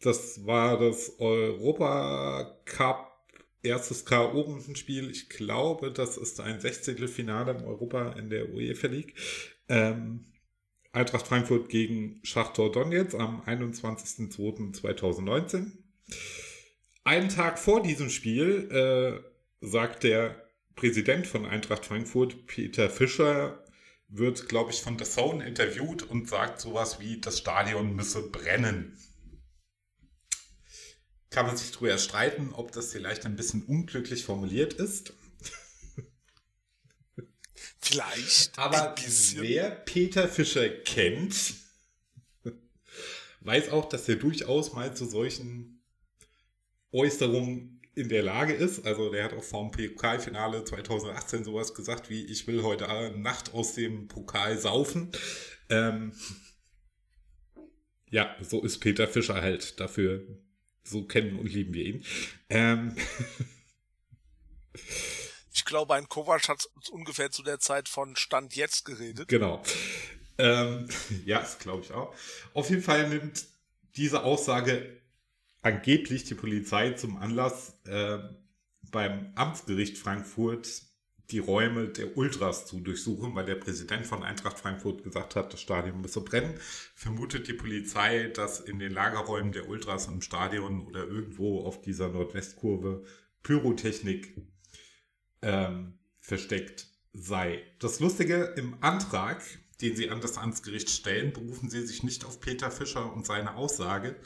[0.00, 3.14] das war das Europa Cup
[3.62, 5.10] erstes K.O.-Rundenspiel.
[5.10, 7.08] Ich glaube, das ist ein 16.
[7.08, 9.14] Finale im Europa in der UEFA League.
[9.68, 10.26] Ähm,
[10.94, 15.72] Eintracht Frankfurt gegen Schachtor Donetsk am 21.02.2019.
[17.02, 19.18] Einen Tag vor diesem Spiel äh,
[19.60, 20.40] sagt der
[20.76, 23.64] Präsident von Eintracht Frankfurt, Peter Fischer,
[24.08, 28.96] wird, glaube ich, von The Zone interviewt und sagt sowas wie, das Stadion müsse brennen.
[31.30, 35.12] Kann man sich darüber streiten, ob das vielleicht ein bisschen unglücklich formuliert ist.
[37.84, 38.58] Vielleicht.
[38.58, 38.94] Aber
[39.36, 41.54] wer Peter Fischer kennt,
[43.40, 45.82] weiß auch, dass er durchaus mal zu solchen
[46.92, 48.86] Äußerung in der Lage ist.
[48.86, 52.86] Also der hat auch vor dem Pokalfinale 2018 sowas gesagt wie, ich will heute
[53.18, 55.12] Nacht aus dem Pokal saufen.
[55.68, 56.12] Ähm,
[58.10, 59.78] ja, so ist Peter Fischer halt.
[59.78, 60.26] Dafür,
[60.84, 62.04] so kennen und lieben wir ihn.
[62.48, 62.96] Ähm,
[65.54, 69.28] ich glaube, ein Kovac hat ungefähr zu der Zeit von Stand jetzt geredet.
[69.28, 69.62] Genau.
[70.36, 70.88] Ähm,
[71.24, 72.12] ja, das glaube ich auch.
[72.52, 73.46] Auf jeden Fall nimmt
[73.96, 75.00] diese Aussage
[75.62, 78.18] angeblich die Polizei zum Anlass äh,
[78.90, 80.82] beim Amtsgericht Frankfurt
[81.30, 85.60] die Räume der Ultras zu durchsuchen, weil der Präsident von Eintracht Frankfurt gesagt hat, das
[85.60, 86.58] Stadion müsse brennen.
[86.94, 92.08] Vermutet die Polizei, dass in den Lagerräumen der Ultras im Stadion oder irgendwo auf dieser
[92.08, 93.04] Nordwestkurve
[93.42, 94.34] Pyrotechnik
[95.44, 97.62] ähm, versteckt sei.
[97.78, 99.42] Das Lustige im Antrag,
[99.80, 103.54] den sie an das Amtsgericht stellen, berufen sie sich nicht auf Peter Fischer und seine
[103.54, 104.16] Aussage,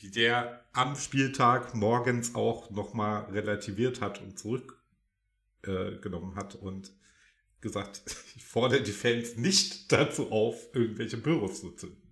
[0.00, 6.92] die der am Spieltag morgens auch nochmal relativiert hat und zurückgenommen äh, hat und
[7.60, 8.02] gesagt,
[8.36, 12.02] ich fordere die Fans nicht dazu auf, irgendwelche Büros zu zünden.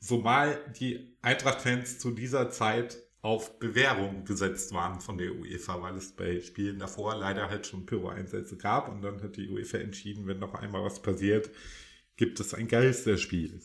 [0.00, 6.12] Zumal die Eintracht-Fans zu dieser Zeit auf Bewährung gesetzt waren von der UEFA, weil es
[6.12, 10.38] bei Spielen davor leider halt schon Pyro-Einsätze gab und dann hat die UEFA entschieden, wenn
[10.38, 11.50] noch einmal was passiert,
[12.16, 13.60] gibt es ein Geisterspiel.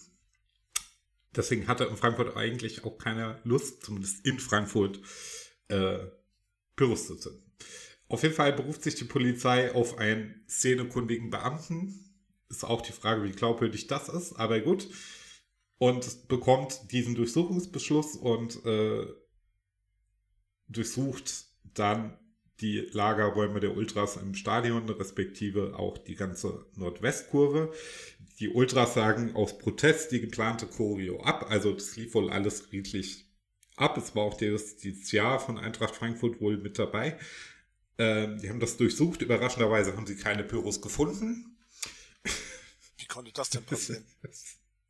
[1.35, 4.99] Deswegen hatte in Frankfurt eigentlich auch keine Lust, zumindest in Frankfurt,
[5.67, 5.99] äh,
[6.75, 7.43] Pyros zu zünden.
[8.07, 12.13] Auf jeden Fall beruft sich die Polizei auf einen szenekundigen Beamten.
[12.49, 14.87] Ist auch die Frage, wie glaubwürdig das ist, aber gut.
[15.79, 19.07] Und bekommt diesen Durchsuchungsbeschluss und äh,
[20.73, 22.17] durchsucht dann
[22.62, 27.73] die Lagerräume der Ultras im Stadion, respektive auch die ganze Nordwestkurve.
[28.39, 31.47] Die Ultras sagen aus Protest die geplante Choreo ab.
[31.49, 33.25] Also das lief wohl alles friedlich
[33.75, 33.97] ab.
[33.97, 37.19] Es war auch dieses Jahr von Eintracht Frankfurt wohl mit dabei.
[37.97, 39.21] Ähm, die haben das durchsucht.
[39.21, 41.57] Überraschenderweise haben sie keine Pyros gefunden.
[42.97, 44.05] Wie konnte das denn passieren?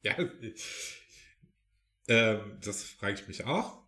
[0.03, 0.15] ja,
[2.07, 3.82] ähm, das frage ich mich auch.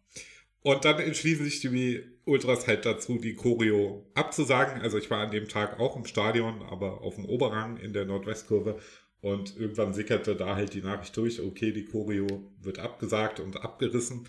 [0.66, 4.82] Und dann entschließen sich die Ultras halt dazu, die Choreo abzusagen.
[4.82, 8.06] Also ich war an dem Tag auch im Stadion, aber auf dem Oberrang in der
[8.06, 8.80] Nordwestkurve.
[9.22, 14.28] Und irgendwann sickerte da halt die Nachricht durch, okay, die Choreo wird abgesagt und abgerissen.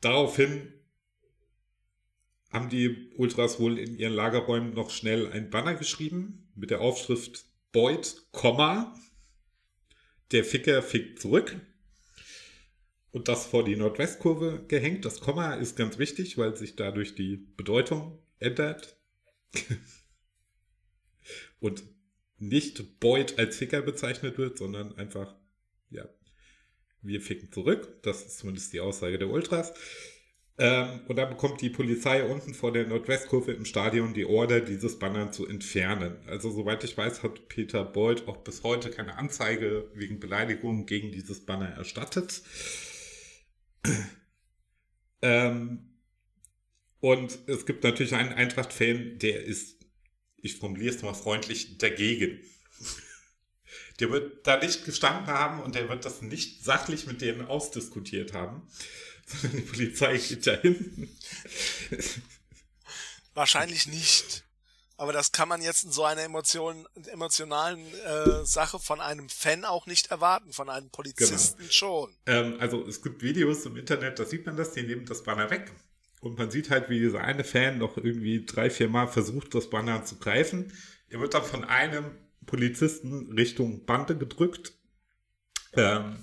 [0.00, 0.72] Daraufhin
[2.52, 7.46] haben die Ultras wohl in ihren Lagerräumen noch schnell ein Banner geschrieben mit der Aufschrift
[7.72, 8.22] Beut,
[10.30, 11.56] der Ficker fickt zurück
[13.14, 15.04] und das vor die Nordwestkurve gehängt.
[15.04, 18.98] Das Komma ist ganz wichtig, weil sich dadurch die Bedeutung ändert.
[21.60, 21.84] und
[22.38, 25.36] nicht Boyd als Ficker bezeichnet wird, sondern einfach,
[25.90, 26.08] ja,
[27.02, 28.02] wir ficken zurück.
[28.02, 29.72] Das ist zumindest die Aussage der Ultras.
[30.58, 34.98] Ähm, und dann bekommt die Polizei unten vor der Nordwestkurve im Stadion die Order, dieses
[34.98, 36.16] Banner zu entfernen.
[36.26, 41.12] Also soweit ich weiß, hat Peter Boyd auch bis heute keine Anzeige wegen Beleidigung gegen
[41.12, 42.42] dieses Banner erstattet.
[45.22, 45.94] Ähm,
[47.00, 49.76] und es gibt natürlich einen Eintracht-Fan, der ist,
[50.36, 52.40] ich formuliere es mal freundlich, dagegen.
[54.00, 58.32] Der wird da nicht gestanden haben und der wird das nicht sachlich mit denen ausdiskutiert
[58.32, 58.68] haben,
[59.26, 61.08] sondern die Polizei geht da hin.
[63.34, 64.43] Wahrscheinlich nicht.
[64.96, 69.64] Aber das kann man jetzt in so einer Emotion, emotionalen äh, Sache von einem Fan
[69.64, 71.70] auch nicht erwarten, von einem Polizisten genau.
[71.70, 72.14] schon.
[72.26, 75.50] Ähm, also es gibt Videos im Internet, da sieht man das, die nehmen das Banner
[75.50, 75.72] weg.
[76.20, 79.68] Und man sieht halt, wie dieser eine Fan noch irgendwie drei, vier Mal versucht, das
[79.68, 80.72] Banner zu greifen.
[81.08, 82.12] Er wird dann von einem
[82.46, 84.72] Polizisten Richtung Bande gedrückt.
[85.74, 86.22] Ähm,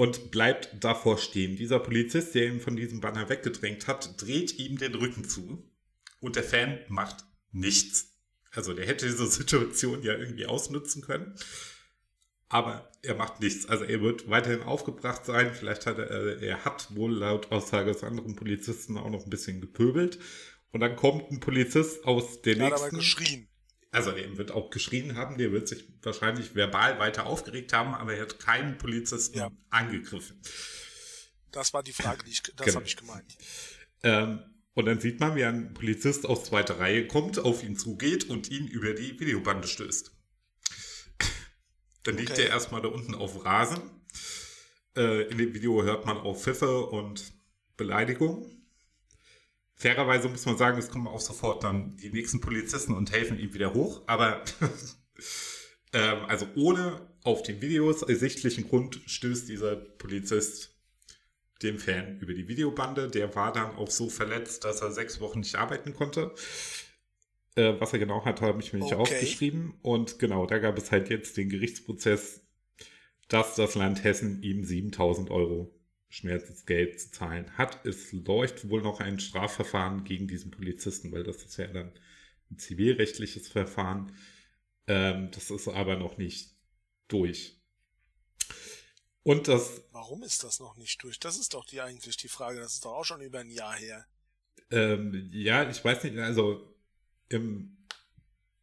[0.00, 1.56] und bleibt davor stehen.
[1.56, 5.69] Dieser Polizist, der ihn von diesem Banner weggedrängt hat, dreht ihm den Rücken zu
[6.20, 8.14] und der Fan macht nichts.
[8.52, 11.34] Also der hätte diese Situation ja irgendwie ausnutzen können.
[12.48, 13.66] Aber er macht nichts.
[13.66, 15.54] Also er wird weiterhin aufgebracht sein.
[15.54, 19.30] Vielleicht hat er, äh, er hat wohl laut Aussage des anderen Polizisten auch noch ein
[19.30, 20.18] bisschen gepöbelt.
[20.72, 22.84] Und dann kommt ein Polizist aus der der nächsten.
[22.84, 23.48] Hat aber geschrien.
[23.92, 25.38] Also der wird auch geschrien haben.
[25.38, 29.50] Der wird sich wahrscheinlich verbal weiter aufgeregt haben, aber er hat keinen Polizisten ja.
[29.70, 30.40] angegriffen.
[31.52, 32.76] Das war die Frage, die ich, das genau.
[32.76, 33.36] habe ich gemeint.
[34.02, 34.40] Ähm,
[34.74, 38.50] und dann sieht man, wie ein Polizist aus zweiter Reihe kommt, auf ihn zugeht und
[38.50, 40.12] ihn über die Videobande stößt.
[42.04, 42.44] Dann liegt okay.
[42.44, 43.80] er erstmal da unten auf Rasen.
[44.96, 47.32] Äh, in dem Video hört man auch Pfiffe und
[47.76, 48.50] Beleidigung.
[49.74, 53.54] Fairerweise muss man sagen, es kommen auch sofort dann die nächsten Polizisten und helfen ihm
[53.54, 54.02] wieder hoch.
[54.06, 54.42] Aber
[55.92, 60.69] ähm, also ohne auf den Videos ersichtlichen Grund stößt dieser Polizist
[61.62, 63.08] dem Fan über die Videobande.
[63.08, 66.34] Der war dann auch so verletzt, dass er sechs Wochen nicht arbeiten konnte.
[67.56, 69.02] Äh, was er genau hat, habe ich mir nicht okay.
[69.02, 69.74] aufgeschrieben.
[69.82, 72.42] Und genau, da gab es halt jetzt den Gerichtsprozess,
[73.28, 75.74] dass das Land Hessen ihm 7000 Euro
[76.08, 77.84] Schmerzensgeld zu zahlen hat.
[77.86, 81.92] Es läuft wohl noch ein Strafverfahren gegen diesen Polizisten, weil das ist ja dann
[82.50, 84.12] ein zivilrechtliches Verfahren.
[84.88, 86.56] Ähm, das ist aber noch nicht
[87.06, 87.59] durch.
[89.22, 89.82] Und das.
[89.92, 91.18] Warum ist das noch nicht durch?
[91.20, 92.60] Das ist doch die eigentlich die Frage.
[92.60, 94.06] Das ist doch auch schon über ein Jahr her.
[94.70, 96.66] Ähm, ja, ich weiß nicht, also
[97.28, 97.76] im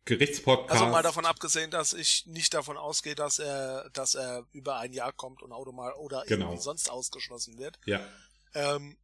[0.06, 0.72] Gerichtspodcast.
[0.72, 4.94] Also mal davon abgesehen, dass ich nicht davon ausgehe, dass er, dass er über ein
[4.94, 6.46] Jahr kommt und automal oder Genau.
[6.48, 7.78] irgendwie sonst ausgeschlossen wird.
[7.86, 8.00] Ja,
[8.54, 8.98] Ähm,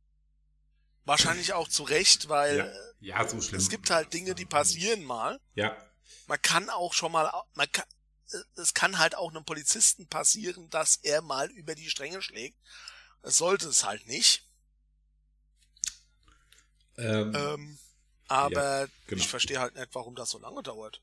[1.06, 2.58] wahrscheinlich auch zu Recht, weil
[3.02, 3.60] ja, ja, so schlimm.
[3.60, 5.40] es gibt halt Dinge, die passieren mal.
[5.56, 5.76] Ja,
[6.28, 7.86] Man kann auch schon mal, man kann,
[8.56, 12.58] es kann halt auch einem Polizisten passieren, dass er mal über die Stränge schlägt.
[13.24, 14.48] Es sollte es halt nicht.
[16.98, 17.80] ähm, Ähm,
[18.30, 19.24] aber genau.
[19.24, 21.02] ich verstehe halt nicht, warum das so lange dauert.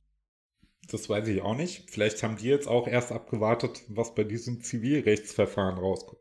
[0.89, 1.91] das weiß ich auch nicht.
[1.91, 6.21] Vielleicht haben die jetzt auch erst abgewartet, was bei diesem Zivilrechtsverfahren rauskommt.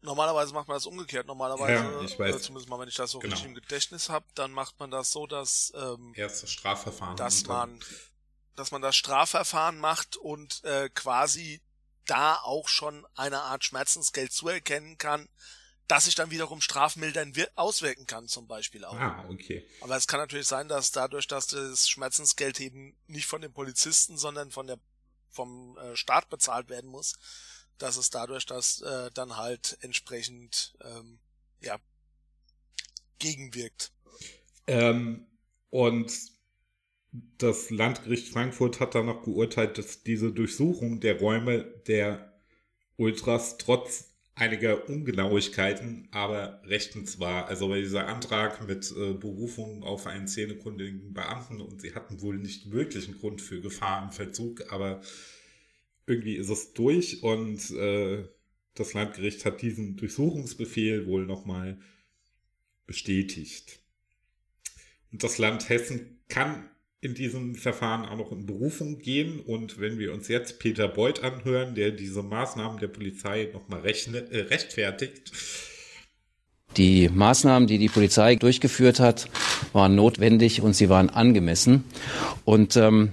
[0.00, 1.26] Normalerweise macht man das umgekehrt.
[1.26, 2.36] Normalerweise, Ja, ich weiß.
[2.36, 3.34] äh, zumindest mal, wenn ich das so Genau.
[3.34, 7.16] richtig im Gedächtnis habe, dann macht man das so, dass, ähm, Erst das Strafverfahren.
[7.16, 7.80] dass man,
[8.56, 11.62] dass man das Strafverfahren macht und äh, quasi
[12.06, 15.28] da auch schon eine Art Schmerzensgeld zuerkennen kann,
[15.88, 18.98] das sich dann wiederum strafmildern wir auswirken kann, zum Beispiel auch.
[18.98, 19.66] Ah, okay.
[19.80, 24.16] Aber es kann natürlich sein, dass dadurch, dass das Schmerzensgeld eben nicht von den Polizisten,
[24.16, 24.78] sondern von der
[25.28, 27.14] vom äh, Staat bezahlt werden muss,
[27.78, 31.18] dass es dadurch, dass äh, dann halt entsprechend ähm,
[31.60, 31.78] ja
[33.18, 33.92] gegenwirkt.
[34.66, 35.26] Ähm,
[35.70, 36.12] und
[37.38, 42.32] das Landgericht Frankfurt hat dann noch geurteilt, dass diese Durchsuchung der Räume der
[42.96, 47.48] Ultras trotz einiger Ungenauigkeiten aber rechtens war.
[47.48, 52.38] Also weil dieser Antrag mit äh, Berufung auf einen zähnekundigen Beamten und sie hatten wohl
[52.38, 55.02] nicht wirklich einen Grund für Gefahr im Verzug, aber
[56.06, 58.26] irgendwie ist es durch und äh,
[58.74, 61.78] das Landgericht hat diesen Durchsuchungsbefehl wohl nochmal
[62.86, 63.80] bestätigt.
[65.12, 66.70] Und das Land Hessen kann
[67.02, 69.40] in diesem Verfahren auch noch in Berufung gehen.
[69.40, 74.18] Und wenn wir uns jetzt Peter Beuth anhören, der diese Maßnahmen der Polizei nochmal rechne,
[74.30, 75.32] äh, rechtfertigt,
[76.78, 79.28] Die Maßnahmen, die die Polizei durchgeführt hat,
[79.74, 81.84] waren notwendig und sie waren angemessen.
[82.46, 83.12] Und ähm,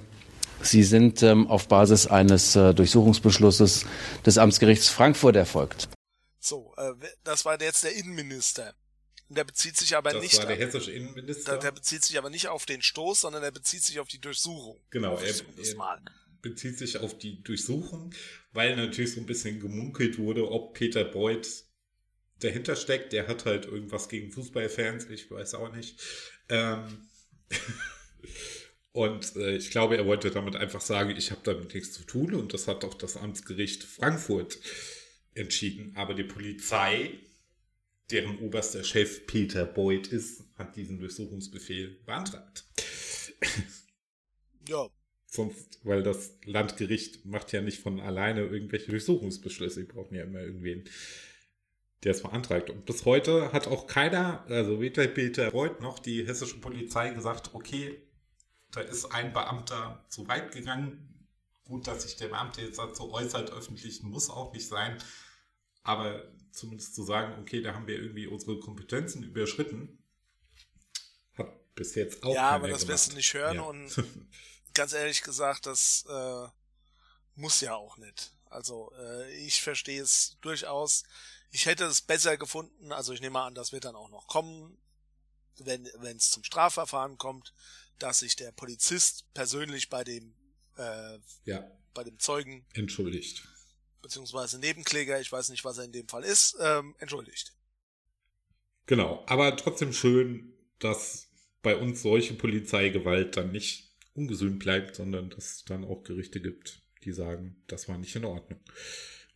[0.62, 3.86] sie sind ähm, auf Basis eines äh, Durchsuchungsbeschlusses
[4.26, 5.90] des Amtsgerichts Frankfurt erfolgt.
[6.40, 8.74] So, äh, das war jetzt der Innenminister.
[9.30, 12.18] Der bezieht sich aber das nicht war der auf, hessische der, Innenminister, der bezieht sich
[12.18, 14.82] aber nicht auf den Stoß, sondern der bezieht sich auf die Durchsuchung.
[14.90, 16.02] Genau, er- er-
[16.42, 18.14] bezieht sich auf die Durchsuchung,
[18.54, 21.66] weil natürlich so ein bisschen gemunkelt wurde, ob Peter Beuth
[22.40, 23.14] dahinter steckt.
[23.14, 26.00] Der hat halt irgendwas gegen Fußballfans, ich weiß auch nicht.
[26.48, 27.08] Ähm
[28.92, 32.34] und äh, ich glaube, er wollte damit einfach sagen, ich habe damit nichts zu tun
[32.34, 34.60] und das hat auch das Amtsgericht Frankfurt
[35.36, 35.94] entschieden.
[35.96, 37.20] Aber die Polizei,
[38.12, 42.66] deren oberster Chef Peter Beuth ist, hat diesen Durchsuchungsbefehl beantragt.
[44.68, 44.90] Ja,
[45.32, 49.82] Sonst, weil das Landgericht macht ja nicht von alleine irgendwelche Durchsuchungsbeschlüsse.
[49.82, 50.86] Die brauchen ja immer irgendwen,
[52.04, 52.72] der es beantragt.
[52.72, 57.52] Und bis heute hat auch keiner, also weder Peter Beuth noch die hessische Polizei gesagt,
[57.54, 58.02] okay,
[58.72, 61.28] da ist ein Beamter zu weit gegangen.
[61.64, 64.98] Gut, dass sich der Beamte jetzt dazu äußert, öffentlich muss auch nicht sein.
[65.84, 70.04] Aber zumindest zu sagen, okay, da haben wir irgendwie unsere Kompetenzen überschritten,
[71.36, 72.94] hat bis jetzt auch ja aber das gemacht.
[72.94, 73.62] wirst du nicht hören Ja.
[73.64, 74.04] und
[74.74, 76.48] ganz ehrlich gesagt, das äh,
[77.36, 78.34] muss ja auch nicht.
[78.46, 81.04] Also äh, ich verstehe es durchaus.
[81.52, 84.78] Ich hätte es besser gefunden, also ich nehme an, das wird dann auch noch kommen,
[85.60, 87.54] wenn wenn es zum Strafverfahren kommt,
[87.98, 90.36] dass sich der Polizist persönlich bei dem
[90.78, 93.44] äh, ja, bei dem Zeugen entschuldigt.
[94.02, 97.54] Beziehungsweise Nebenkläger, ich weiß nicht, was er in dem Fall ist, ähm, entschuldigt.
[98.86, 101.30] Genau, aber trotzdem schön, dass
[101.62, 106.82] bei uns solche Polizeigewalt dann nicht ungesühnt bleibt, sondern dass es dann auch Gerichte gibt,
[107.04, 108.60] die sagen, das war nicht in Ordnung.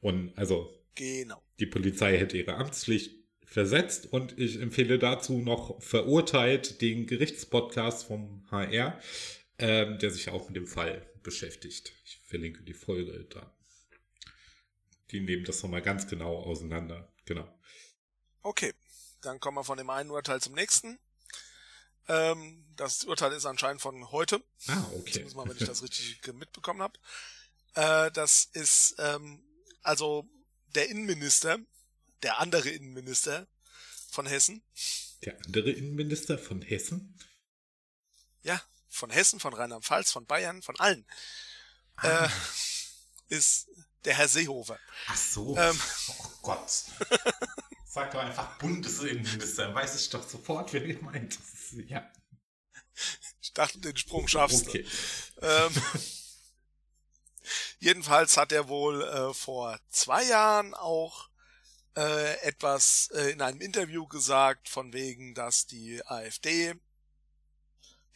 [0.02, 1.41] Und also Genau.
[1.60, 8.43] die Polizei hätte ihre Amtspflicht versetzt und ich empfehle dazu noch verurteilt den Gerichtspodcast vom
[8.49, 8.99] HR,
[9.60, 11.93] ähm, der sich auch mit dem Fall beschäftigt.
[12.06, 13.56] Ich verlinke die Folge da.
[15.13, 17.13] Die nehmen das nochmal ganz genau auseinander.
[17.26, 17.47] Genau.
[18.41, 18.73] Okay,
[19.21, 20.99] dann kommen wir von dem einen Urteil zum nächsten.
[22.08, 24.43] Ähm, das Urteil ist anscheinend von heute.
[24.67, 25.12] Ah, okay.
[25.12, 26.99] Zumindest mal, wenn ich das richtig mitbekommen habe.
[27.76, 29.43] Äh, das ist ähm,
[29.84, 30.28] also
[30.73, 31.60] der Innenminister,
[32.23, 33.47] der andere Innenminister
[34.10, 34.63] von Hessen.
[35.23, 37.17] Der andere Innenminister von Hessen?
[38.41, 41.06] Ja, von Hessen, von Rheinland-Pfalz, von Bayern, von allen.
[42.02, 42.28] Äh,
[43.30, 43.67] ist
[44.05, 44.79] der Herr Seehofer.
[45.07, 45.57] Ach so.
[45.57, 45.79] Ähm.
[46.09, 46.85] oh Gott.
[47.85, 51.35] Sag doch einfach Bundesinnenminister, dann weiß ich doch sofort, wer ihr meint.
[51.35, 52.09] Ist, ja,
[53.41, 54.69] Ich dachte, den Sprung schaffst du.
[54.69, 54.85] okay.
[55.41, 55.71] Ähm,
[57.79, 61.29] Jedenfalls hat er wohl äh, vor zwei Jahren auch
[61.97, 66.75] äh, etwas äh, in einem Interview gesagt, von wegen, dass die AfD,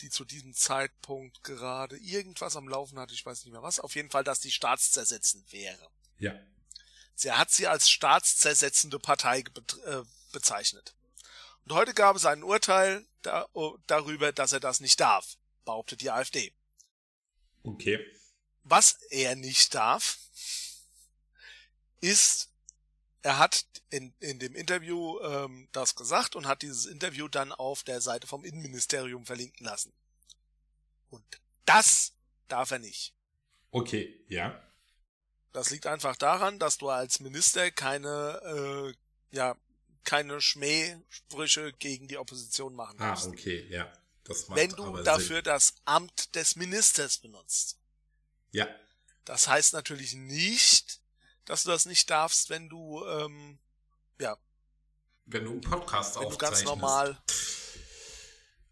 [0.01, 3.95] die zu diesem Zeitpunkt gerade irgendwas am Laufen hatte, ich weiß nicht mehr was, auf
[3.95, 5.89] jeden Fall, dass die staatszersetzend wäre.
[6.19, 6.33] Ja.
[7.15, 10.93] Sie hat sie als staatszersetzende Partei äh, bezeichnet.
[11.65, 13.47] Und heute gab es ein Urteil da,
[13.87, 16.53] darüber, dass er das nicht darf, behauptet die AfD.
[17.63, 17.99] Okay.
[18.63, 20.17] Was er nicht darf,
[21.99, 22.49] ist,
[23.27, 27.83] er hat in, in dem Interview ähm, das gesagt und hat dieses Interview dann auf
[27.83, 29.91] der Seite vom Innenministerium verlinken lassen.
[31.09, 31.25] Und
[31.65, 32.13] das
[32.47, 33.13] darf er nicht.
[33.71, 34.57] Okay, ja.
[35.51, 39.57] Das liegt einfach daran, dass du als Minister keine, äh, ja,
[40.05, 43.27] keine Schmähsprüche gegen die Opposition machen darfst.
[43.27, 43.91] Ah, okay, ja.
[44.23, 45.43] Das macht Wenn du dafür Sinn.
[45.43, 47.77] das Amt des Ministers benutzt.
[48.51, 48.69] Ja.
[49.25, 51.01] Das heißt natürlich nicht,
[51.47, 53.57] dass du das nicht darfst, wenn du, ähm,
[54.19, 54.37] ja.
[55.25, 57.19] Wenn du einen Podcast wenn du ganz normal.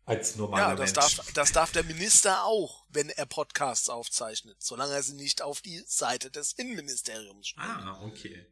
[0.06, 1.16] Als normaler Ja, das Mensch.
[1.16, 5.62] darf, das darf der Minister auch, wenn er Podcasts aufzeichnet, solange er sie nicht auf
[5.62, 7.68] die Seite des Innenministeriums stellt.
[7.68, 8.46] Ah, okay.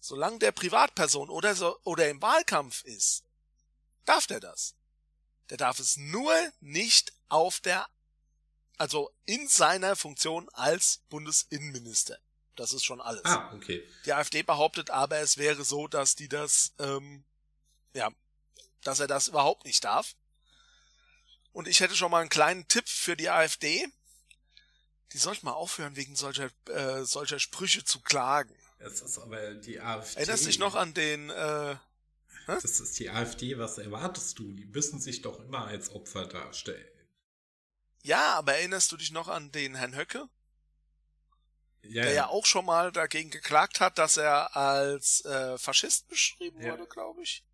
[0.00, 3.22] Solange der Privatperson oder so, oder im Wahlkampf ist,
[4.06, 4.74] darf der das.
[5.50, 7.86] Der darf es nur nicht auf der
[8.82, 12.18] also in seiner Funktion als Bundesinnenminister.
[12.56, 13.24] Das ist schon alles.
[13.24, 13.82] Ah, okay.
[14.04, 17.24] Die AfD behauptet aber, es wäre so, dass die das, ähm,
[17.94, 18.10] ja,
[18.82, 20.14] dass er das überhaupt nicht darf.
[21.52, 23.86] Und ich hätte schon mal einen kleinen Tipp für die AfD.
[25.12, 28.54] Die sollten mal aufhören, wegen solcher, äh, solcher Sprüche zu klagen.
[28.78, 30.18] Das ist aber die AfD.
[30.18, 31.76] Erinnerst du dich noch an den, äh,
[32.46, 34.52] Das ist die AfD, was erwartest du?
[34.52, 36.88] Die müssen sich doch immer als Opfer darstellen.
[38.02, 40.28] Ja, aber erinnerst du dich noch an den Herrn Höcke?
[41.84, 46.62] Ja, der ja auch schon mal dagegen geklagt hat, dass er als äh, Faschist beschrieben
[46.62, 46.72] ja.
[46.72, 47.44] wurde, glaube ich.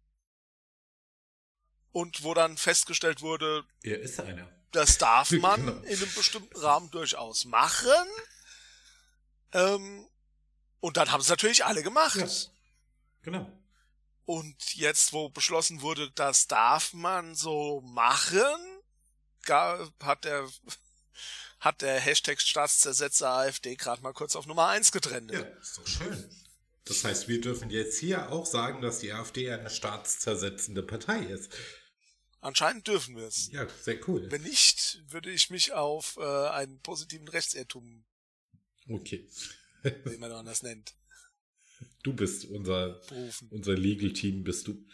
[1.93, 4.49] Und wo dann festgestellt wurde, er ist einer.
[4.73, 5.83] Das darf man genau.
[5.83, 7.91] in einem bestimmten Rahmen durchaus machen.
[9.53, 10.07] Ähm,
[10.81, 12.17] und dann haben es natürlich alle gemacht.
[12.17, 12.29] Ja.
[13.23, 13.51] Genau.
[14.27, 18.45] Und jetzt, wo beschlossen wurde, das darf man so machen,
[19.49, 20.47] hat der
[21.61, 25.33] hat der Hashtag Staatszersetzer AfD gerade mal kurz auf Nummer 1 getrennt.
[25.33, 26.31] Ja, ist doch schön.
[26.85, 31.53] Das heißt, wir dürfen jetzt hier auch sagen, dass die AfD eine staatszersetzende Partei ist.
[32.41, 33.51] Anscheinend dürfen wir es.
[33.53, 34.31] Ja, sehr cool.
[34.31, 38.05] Wenn nicht, würde ich mich auf äh, einen positiven Rechtsirrtum.
[38.89, 39.29] Okay.
[39.83, 40.95] wie man das nennt.
[42.03, 43.49] Du bist unser, Berufen.
[43.51, 44.85] unser Legal Team, bist du.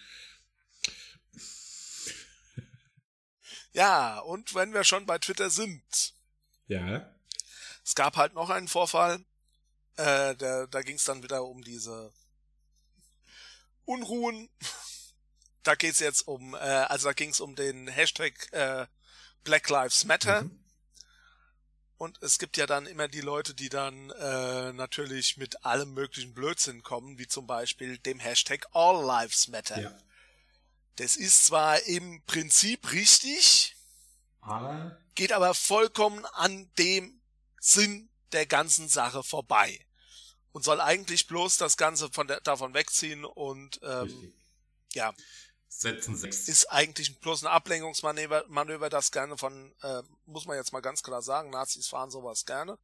[3.73, 6.14] Ja, und wenn wir schon bei Twitter sind.
[6.67, 7.15] Ja.
[7.85, 9.25] Es gab halt noch einen Vorfall.
[9.97, 12.13] Äh, der, da ging es dann wieder um diese
[13.85, 14.49] Unruhen.
[15.63, 18.87] Da geht's jetzt um, äh, also da ging es um den Hashtag äh,
[19.45, 20.43] Black Lives Matter.
[20.43, 20.65] Mhm.
[21.97, 26.35] Und es gibt ja dann immer die Leute, die dann äh, natürlich mit allem möglichen
[26.35, 29.81] Blödsinn kommen, wie zum Beispiel dem Hashtag All Lives Matter.
[29.81, 29.99] Ja.
[30.97, 33.74] Das ist zwar im Prinzip richtig,
[34.45, 37.21] aber geht aber vollkommen an dem
[37.61, 39.87] Sinn der ganzen Sache vorbei
[40.53, 44.35] und soll eigentlich bloß das Ganze von der, davon wegziehen und ähm,
[44.93, 45.13] ja
[45.69, 50.73] setzen sechs ist eigentlich bloß ein Ablenkungsmanöver, Manöver, das gerne von äh, muss man jetzt
[50.73, 52.79] mal ganz klar sagen, Nazis fahren sowas gerne.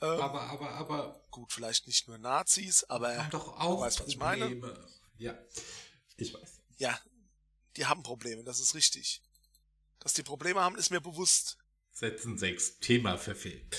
[0.00, 4.00] Ähm, aber aber aber gut, vielleicht nicht nur Nazis, aber haben doch auch du weißt,
[4.00, 4.88] was ich meine.
[5.18, 5.38] Ja,
[6.16, 6.60] ich weiß.
[6.78, 6.98] Ja,
[7.76, 9.22] die haben Probleme, das ist richtig.
[10.00, 11.58] Dass die Probleme haben, ist mir bewusst.
[11.92, 13.76] Setzen sechs, Thema verfehlt.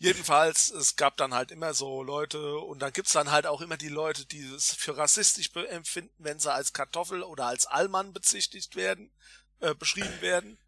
[0.00, 3.76] Jedenfalls, es gab dann halt immer so Leute und dann gibt's dann halt auch immer
[3.76, 8.76] die Leute, die es für rassistisch empfinden, wenn sie als Kartoffel oder als Allmann bezichtigt
[8.76, 9.10] werden,
[9.58, 10.58] äh, beschrieben werden.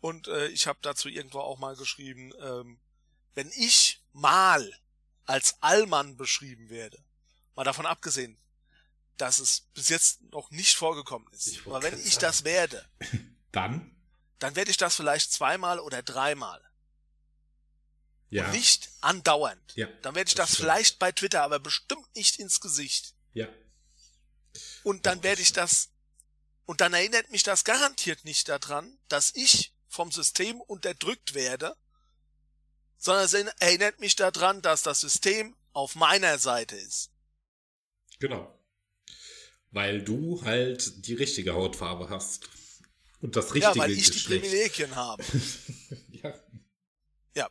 [0.00, 2.78] Und äh, ich habe dazu irgendwo auch mal geschrieben, ähm,
[3.34, 4.70] wenn ich mal
[5.24, 7.02] als Allmann beschrieben werde,
[7.54, 8.36] mal davon abgesehen,
[9.16, 11.66] dass es bis jetzt noch nicht vorgekommen ist.
[11.66, 12.20] Aber wenn ich sagen.
[12.22, 12.86] das werde,
[13.52, 13.94] dann?
[14.38, 16.62] Dann werde ich das vielleicht zweimal oder dreimal.
[18.30, 18.46] Ja.
[18.46, 19.74] Und nicht andauernd.
[19.74, 23.14] Ja, dann werde ich das, das vielleicht bei Twitter, aber bestimmt nicht ins Gesicht.
[23.32, 23.48] Ja.
[24.84, 25.90] Und dann werde ich das,
[26.64, 31.76] und dann erinnert mich das garantiert nicht daran, dass ich vom System unterdrückt werde,
[32.98, 37.10] sondern es erinnert mich daran, dass das System auf meiner Seite ist.
[38.20, 38.60] Genau
[39.70, 42.48] weil du halt die richtige Hautfarbe hast.
[43.20, 44.44] Und das richtige Ja, weil ich Geschlecht.
[44.44, 45.22] die Privilegien habe.
[46.10, 46.34] ja.
[47.34, 47.50] Ja.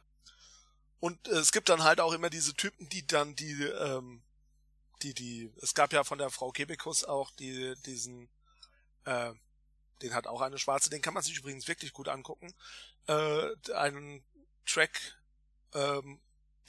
[0.99, 4.24] Und äh, es gibt dann halt auch immer diese Typen, die dann die, ähm,
[5.01, 8.30] die, die, es gab ja von der Frau Kebekus auch die, diesen,
[9.05, 9.34] äh,
[10.01, 12.53] den hat auch eine schwarze, den kann man sich übrigens wirklich gut angucken,
[13.07, 14.24] äh, einen
[14.65, 15.17] Track,
[15.74, 16.20] ähm,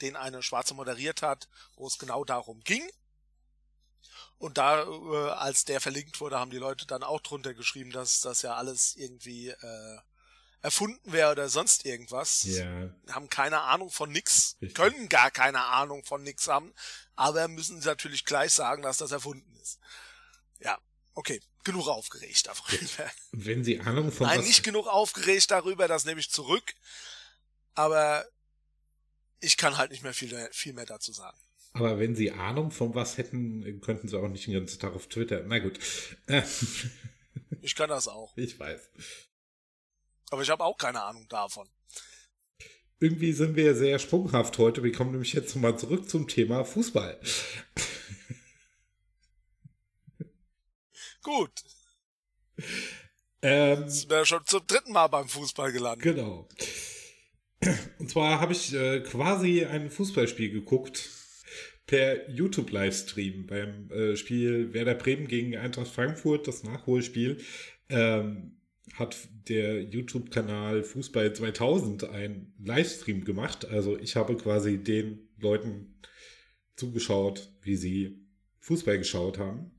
[0.01, 2.87] den eine Schwarze moderiert hat, wo es genau darum ging.
[4.37, 8.21] Und da, äh, als der verlinkt wurde, haben die Leute dann auch drunter geschrieben, dass
[8.21, 9.97] das ja alles irgendwie äh,
[10.61, 12.43] erfunden wäre oder sonst irgendwas.
[12.43, 12.89] Ja.
[13.09, 14.75] Haben keine Ahnung von nix, Richtig.
[14.75, 16.73] können gar keine Ahnung von nix haben,
[17.15, 19.79] aber müssen natürlich gleich sagen, dass das erfunden ist.
[20.59, 20.77] Ja,
[21.13, 23.11] okay, genug aufgeregt darüber.
[23.31, 26.73] Wenn Sie Ahnung von Nein, nicht genug aufgeregt darüber, das nehme ich zurück.
[27.73, 28.25] Aber
[29.39, 31.39] ich kann halt nicht mehr viel, viel mehr dazu sagen.
[31.73, 35.07] Aber wenn Sie Ahnung von was hätten, könnten Sie auch nicht den ganzen Tag auf
[35.07, 35.43] Twitter.
[35.45, 35.79] Na gut.
[37.63, 38.35] Ich kann das auch.
[38.37, 38.89] ich weiß.
[40.31, 41.69] Aber ich habe auch keine Ahnung davon.
[42.99, 44.83] Irgendwie sind wir sehr sprunghaft heute.
[44.83, 47.19] Wir kommen nämlich jetzt mal zurück zum Thema Fußball.
[51.23, 51.51] Gut,
[53.43, 56.03] Ähm, jetzt sind wir schon zum dritten Mal beim Fußball gelandet.
[56.03, 56.47] genau.
[57.99, 61.09] Und zwar habe ich äh, quasi ein Fußballspiel geguckt
[61.91, 67.43] per YouTube-Livestream beim äh, Spiel Werder Bremen gegen Eintracht Frankfurt, das Nachholspiel.
[67.89, 68.55] Ähm,
[68.93, 69.17] hat
[69.49, 73.65] der YouTube-Kanal Fußball 2000 einen Livestream gemacht.
[73.65, 75.99] Also ich habe quasi den Leuten
[76.77, 78.25] zugeschaut, wie sie
[78.61, 79.71] Fußball geschaut haben.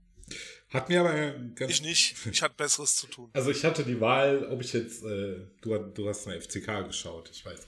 [0.68, 2.14] Hat mir aber ganz Ich nicht.
[2.30, 3.30] Ich hatte Besseres zu tun.
[3.32, 7.30] also ich hatte die Wahl, ob ich jetzt, äh, du, du hast eine FCK geschaut,
[7.32, 7.66] ich weiß.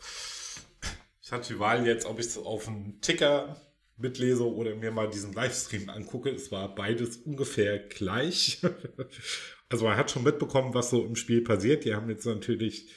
[1.23, 3.59] Ich hatte die Wahl jetzt, ob ich es auf dem Ticker
[3.97, 6.31] mitlese oder mir mal diesen Livestream angucke.
[6.31, 8.61] Es war beides ungefähr gleich.
[9.71, 11.85] Also man hat schon mitbekommen, was so im Spiel passiert.
[11.85, 12.93] Die haben jetzt natürlich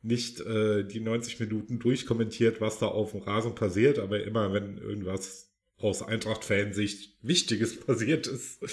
[0.00, 4.78] nicht äh, die 90 Minuten durchkommentiert, was da auf dem Rasen passiert, aber immer wenn
[4.78, 8.64] irgendwas aus Eintracht-Fansicht Wichtiges passiert ist,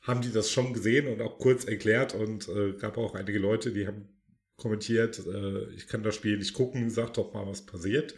[0.00, 3.72] haben die das schon gesehen und auch kurz erklärt und äh, gab auch einige Leute,
[3.72, 4.08] die haben
[4.56, 8.14] kommentiert, äh, ich kann das Spiel nicht gucken, sag doch mal, was passiert.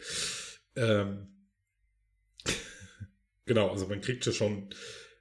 [0.75, 1.27] Ähm,
[3.47, 4.69] genau, also man kriegt ja schon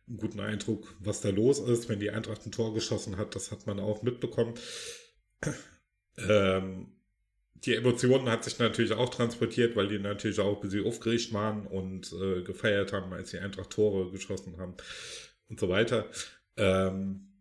[0.09, 3.51] einen guten Eindruck, was da los ist, wenn die Eintracht ein Tor geschossen hat, das
[3.51, 4.55] hat man auch mitbekommen.
[6.19, 6.97] Ähm,
[7.67, 11.67] die Emotionen hat sich natürlich auch transportiert, weil die natürlich auch ein bisschen aufgeregt waren
[11.67, 14.77] und äh, gefeiert haben, als die Eintracht Tore geschossen haben
[15.49, 16.07] und so weiter.
[16.57, 17.33] Ähm,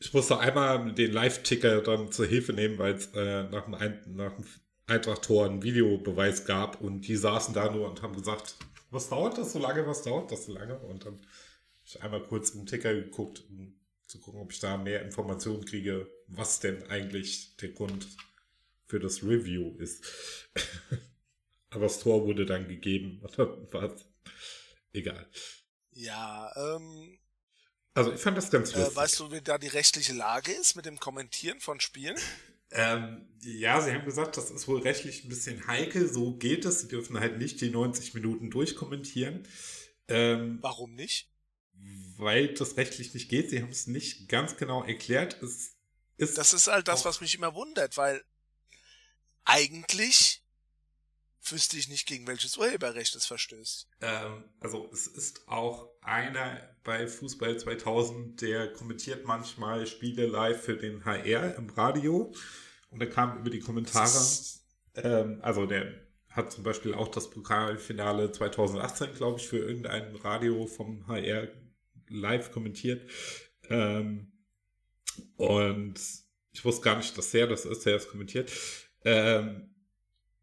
[0.00, 4.00] ich musste einmal den Live-Ticker dann zur Hilfe nehmen, weil es äh, nach dem, Ein
[4.14, 4.44] nach dem
[4.86, 8.56] Eintracht-Tor einen Videobeweis gab und die saßen da nur und haben gesagt,
[8.90, 10.78] was dauert das so lange, was dauert das so lange?
[10.78, 11.26] Und dann habe
[11.84, 16.08] ich einmal kurz im Ticker geguckt, um zu gucken, ob ich da mehr Informationen kriege,
[16.26, 18.08] was denn eigentlich der Grund
[18.86, 20.04] für das Review ist.
[21.70, 23.22] Aber das Tor wurde dann gegeben.
[23.70, 23.94] War
[24.92, 25.30] egal.
[25.92, 27.18] Ja, ähm,
[27.94, 28.92] Also ich fand das ganz lustig.
[28.92, 32.16] äh, weißt du, wie da die rechtliche Lage ist mit dem Kommentieren von Spielen?
[32.72, 36.12] Ähm, ja, sie haben gesagt, das ist wohl rechtlich ein bisschen heikel.
[36.12, 36.80] So geht es.
[36.80, 39.46] Sie dürfen halt nicht die 90 Minuten durchkommentieren.
[40.08, 41.30] Ähm, Warum nicht?
[42.16, 43.50] weil das rechtlich nicht geht.
[43.50, 45.42] Sie haben es nicht ganz genau erklärt.
[45.42, 45.76] Es
[46.18, 48.22] ist Das ist halt das, was mich immer wundert, weil
[49.44, 50.39] eigentlich
[51.42, 53.88] wüsste ich nicht, gegen welches Urheberrecht es verstößt.
[54.00, 60.76] Ähm, also es ist auch einer bei Fußball 2000, der kommentiert manchmal Spiele live für
[60.76, 62.32] den HR im Radio.
[62.90, 64.18] Und da kam über die Kommentare,
[64.96, 65.94] ähm, also der
[66.30, 71.48] hat zum Beispiel auch das Pokalfinale 2018, glaube ich, für irgendein Radio vom HR
[72.08, 73.08] live kommentiert.
[73.68, 74.32] Ähm,
[75.36, 76.00] und
[76.52, 78.50] ich wusste gar nicht, dass der das ist, der es kommentiert.
[79.04, 79.69] Ähm,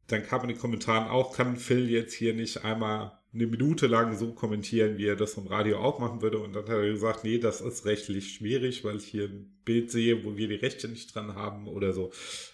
[0.08, 4.18] dann kam in den Kommentaren auch, kann Phil jetzt hier nicht einmal eine Minute lang
[4.18, 6.40] so kommentieren, wie er das im Radio auch machen würde.
[6.40, 9.92] Und dann hat er gesagt, nee, das ist rechtlich schwierig, weil ich hier ein Bild
[9.92, 12.12] sehe, wo wir die Rechte nicht dran haben oder so.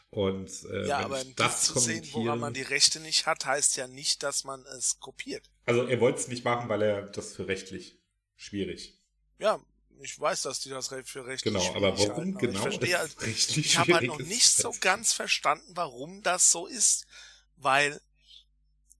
[0.09, 3.77] Und äh, ja, wenn aber das zu sehen, woran man die Rechte nicht hat, heißt
[3.77, 5.49] ja nicht, dass man es kopiert.
[5.65, 7.99] also er wollte es nicht machen, weil er das für rechtlich
[8.35, 8.99] schwierig.
[9.39, 9.59] Ja,
[10.01, 12.61] ich weiß, dass die das für rechtlich Genau, aber schwierig warum halten, aber genau Ich
[12.61, 17.07] verstehe halt, ich habe halt noch nicht so ganz verstanden, warum das so ist,
[17.63, 18.01] weil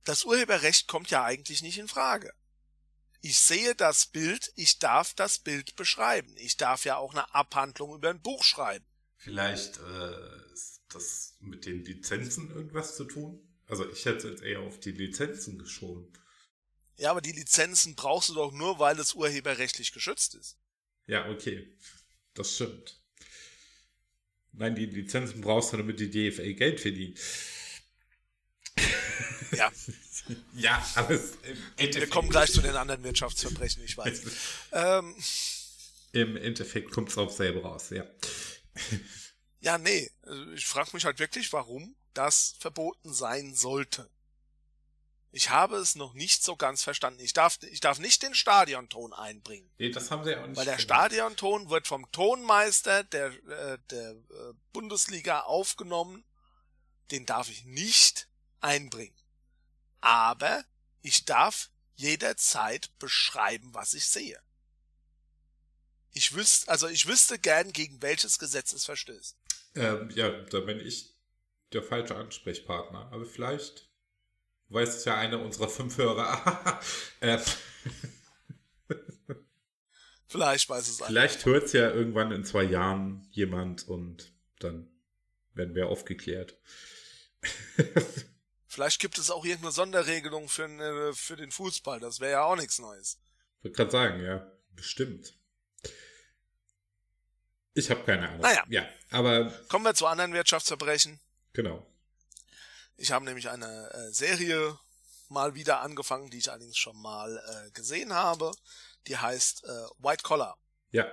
[0.04, 2.34] das Urheberrecht kommt ja eigentlich nicht in Frage.
[3.22, 6.34] Ich sehe das Bild, ich darf das Bild beschreiben.
[6.38, 8.86] Ich darf ja auch eine Abhandlung über ein Buch schreiben.
[9.16, 13.40] Vielleicht äh, ist das mit den Lizenzen irgendwas zu tun?
[13.68, 16.12] Also ich hätte jetzt eher auf die Lizenzen geschoben.
[16.98, 20.58] Ja, aber die Lizenzen brauchst du doch nur, weil es urheberrechtlich geschützt ist.
[21.08, 21.76] Ja, okay.
[22.34, 23.02] Das stimmt.
[24.52, 27.20] Nein, die Lizenzen brauchst du, damit die DFA Geld verdient.
[29.52, 29.72] Ja.
[30.54, 31.34] ja, aber es,
[31.78, 34.22] Wir kommen gleich zu den anderen Wirtschaftsverbrechen, ich weiß.
[34.72, 35.16] ähm,
[36.12, 38.06] Im Endeffekt kommt es auch selber raus, ja.
[39.60, 40.10] ja, nee.
[40.24, 44.10] Also ich frage mich halt wirklich, warum das verboten sein sollte.
[45.36, 47.20] Ich habe es noch nicht so ganz verstanden.
[47.20, 49.68] Ich darf, ich darf nicht den Stadionton einbringen.
[49.80, 50.56] Nee, das haben sie auch nicht.
[50.56, 56.24] Weil der Stadionton wird vom Tonmeister der, äh, der äh, Bundesliga aufgenommen.
[57.10, 58.28] Den darf ich nicht
[58.64, 59.16] einbringen.
[60.02, 60.64] Aber
[61.02, 64.40] ich darf jederzeit beschreiben, was ich sehe.
[66.12, 69.38] Ich wüsste, also ich wüsste gern, gegen welches Gesetz es verstößt.
[69.76, 71.14] Ähm, ja, da bin ich
[71.74, 73.12] der falsche Ansprechpartner.
[73.12, 73.90] Aber vielleicht
[74.70, 76.80] weiß es ja einer unserer fünf Hörer.
[77.20, 77.40] äh,
[80.28, 81.08] vielleicht weiß es einer.
[81.08, 84.90] Vielleicht hört es ja irgendwann in zwei Jahren jemand und dann
[85.54, 86.58] werden wir aufgeklärt.
[88.74, 92.00] Vielleicht gibt es auch irgendeine Sonderregelung für, eine, für den Fußball.
[92.00, 93.20] Das wäre ja auch nichts Neues.
[93.60, 95.38] Ich würde gerade sagen, ja, bestimmt.
[97.76, 98.42] Ich habe keine Ahnung.
[98.42, 98.66] Naja.
[98.70, 99.52] Ja, aber.
[99.68, 101.20] Kommen wir zu anderen Wirtschaftsverbrechen.
[101.54, 101.86] Genau.
[102.98, 104.80] Ich habe nämlich eine äh, Serie
[105.30, 108.54] mal wieder angefangen, die ich allerdings schon mal äh, gesehen habe.
[109.06, 109.68] Die heißt äh,
[110.00, 110.58] White Collar.
[110.90, 111.06] Ja.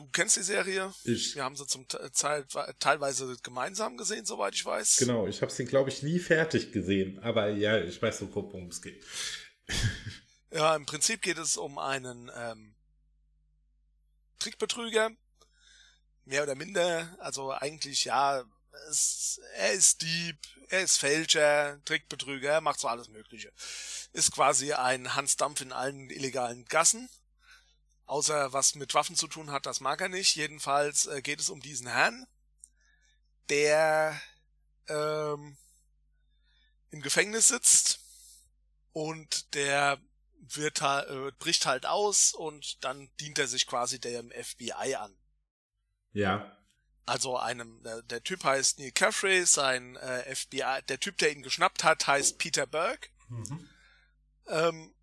[0.00, 0.94] Du kennst die Serie?
[1.04, 1.34] Ich.
[1.34, 2.46] Wir haben sie zum Teil
[2.78, 4.96] teilweise gemeinsam gesehen, soweit ich weiß.
[4.96, 7.18] Genau, ich habe sie, glaube ich, nie fertig gesehen.
[7.18, 9.04] Aber ja, ich weiß so, worum es geht.
[10.52, 12.74] ja, im Prinzip geht es um einen ähm,
[14.38, 15.10] Trickbetrüger.
[16.24, 17.14] Mehr oder minder.
[17.18, 18.42] Also eigentlich, ja,
[18.88, 20.38] es, er ist Dieb,
[20.70, 23.52] er ist Fälscher, Trickbetrüger, er macht so alles Mögliche.
[24.14, 27.10] Ist quasi ein Hans Dampf in allen illegalen Gassen.
[28.10, 30.34] Außer was mit Waffen zu tun hat, das mag er nicht.
[30.34, 32.26] Jedenfalls äh, geht es um diesen Herrn,
[33.48, 34.20] der
[34.88, 35.56] ähm,
[36.90, 38.00] im Gefängnis sitzt
[38.90, 40.00] und der
[40.40, 45.16] wird äh, bricht halt aus und dann dient er sich quasi dem FBI an.
[46.12, 46.58] Ja.
[47.06, 51.42] Also einem, der, der Typ heißt Neil Caffrey, sein äh, FBI, der Typ, der ihn
[51.44, 53.08] geschnappt hat, heißt Peter Burke.
[53.28, 53.68] Mhm.
[54.48, 54.94] Ähm,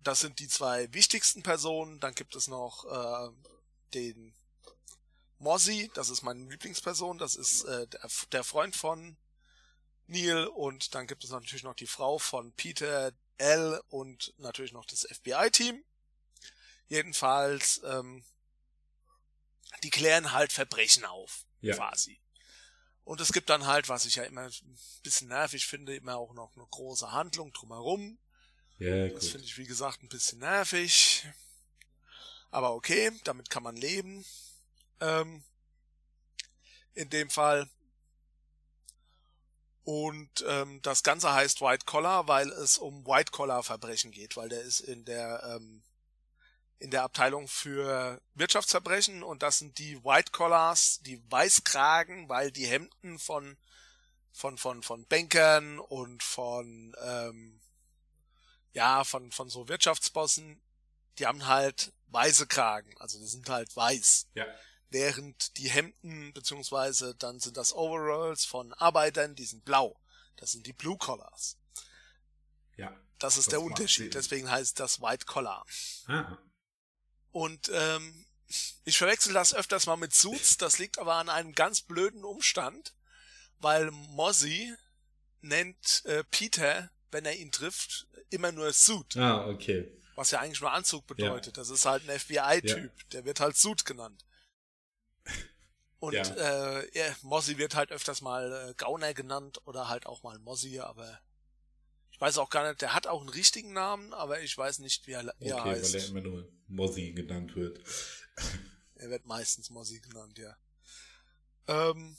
[0.00, 2.00] das sind die zwei wichtigsten Personen.
[2.00, 3.30] Dann gibt es noch äh,
[3.94, 4.34] den
[5.38, 9.16] Mozzie, das ist meine Lieblingsperson, das ist äh, der, der Freund von
[10.06, 14.86] Neil und dann gibt es natürlich noch die Frau von Peter L und natürlich noch
[14.86, 15.84] das FBI-Team.
[16.88, 18.24] Jedenfalls ähm,
[19.82, 21.74] die klären halt Verbrechen auf, ja.
[21.74, 22.20] quasi.
[23.04, 26.34] Und es gibt dann halt, was ich ja immer ein bisschen nervig finde, immer auch
[26.34, 28.18] noch eine große Handlung drumherum.
[28.78, 31.26] Ja, das finde ich, wie gesagt, ein bisschen nervig.
[32.50, 34.24] Aber okay, damit kann man leben.
[35.00, 35.42] Ähm,
[36.94, 37.68] in dem Fall.
[39.84, 44.48] Und ähm, das Ganze heißt White Collar, weil es um White Collar Verbrechen geht, weil
[44.48, 45.82] der ist in der ähm,
[46.80, 52.66] in der Abteilung für Wirtschaftsverbrechen und das sind die White Collars, die Weißkragen, weil die
[52.66, 53.56] Hemden von
[54.32, 57.60] von von von Bankern und von ähm,
[58.72, 60.62] ja von von so Wirtschaftsbossen,
[61.18, 64.28] die haben halt weiße Kragen, also die sind halt weiß.
[64.34, 64.46] Ja.
[64.90, 70.00] Während die Hemden beziehungsweise dann sind das Overalls von Arbeitern, die sind blau.
[70.36, 71.58] Das sind die Blue Collars.
[72.76, 72.96] Ja.
[73.18, 74.14] Das ist das der Unterschied.
[74.14, 75.66] Deswegen heißt das White Collar.
[76.06, 76.38] Ah.
[77.32, 78.26] Und ähm,
[78.84, 82.94] ich verwechsel das öfters mal mit Suits, das liegt aber an einem ganz blöden Umstand,
[83.58, 84.74] weil Mozzie
[85.40, 89.16] nennt äh, Peter, wenn er ihn trifft, immer nur Suit.
[89.16, 89.92] Ah, okay.
[90.14, 91.56] Was ja eigentlich nur Anzug bedeutet.
[91.56, 91.62] Ja.
[91.62, 92.92] Das ist halt ein FBI-Typ.
[92.96, 93.04] Ja.
[93.12, 94.24] Der wird halt Suit genannt.
[96.00, 96.22] Und ja.
[96.22, 100.80] äh, ja, Mozzie wird halt öfters mal äh, Gauner genannt oder halt auch mal Mozzie,
[100.80, 101.20] aber
[102.12, 105.06] ich weiß auch gar nicht, der hat auch einen richtigen Namen, aber ich weiß nicht,
[105.06, 105.94] wie er, wie okay, er heißt.
[105.94, 107.80] weil er immer nur Mozzie genannt wird.
[108.96, 110.56] er wird meistens Mozzie genannt, ja.
[111.66, 112.16] Ähm,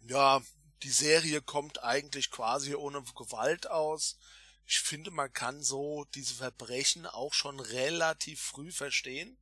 [0.00, 0.40] ja,
[0.82, 4.18] die Serie kommt eigentlich quasi ohne Gewalt aus.
[4.66, 9.38] Ich finde, man kann so diese Verbrechen auch schon relativ früh verstehen.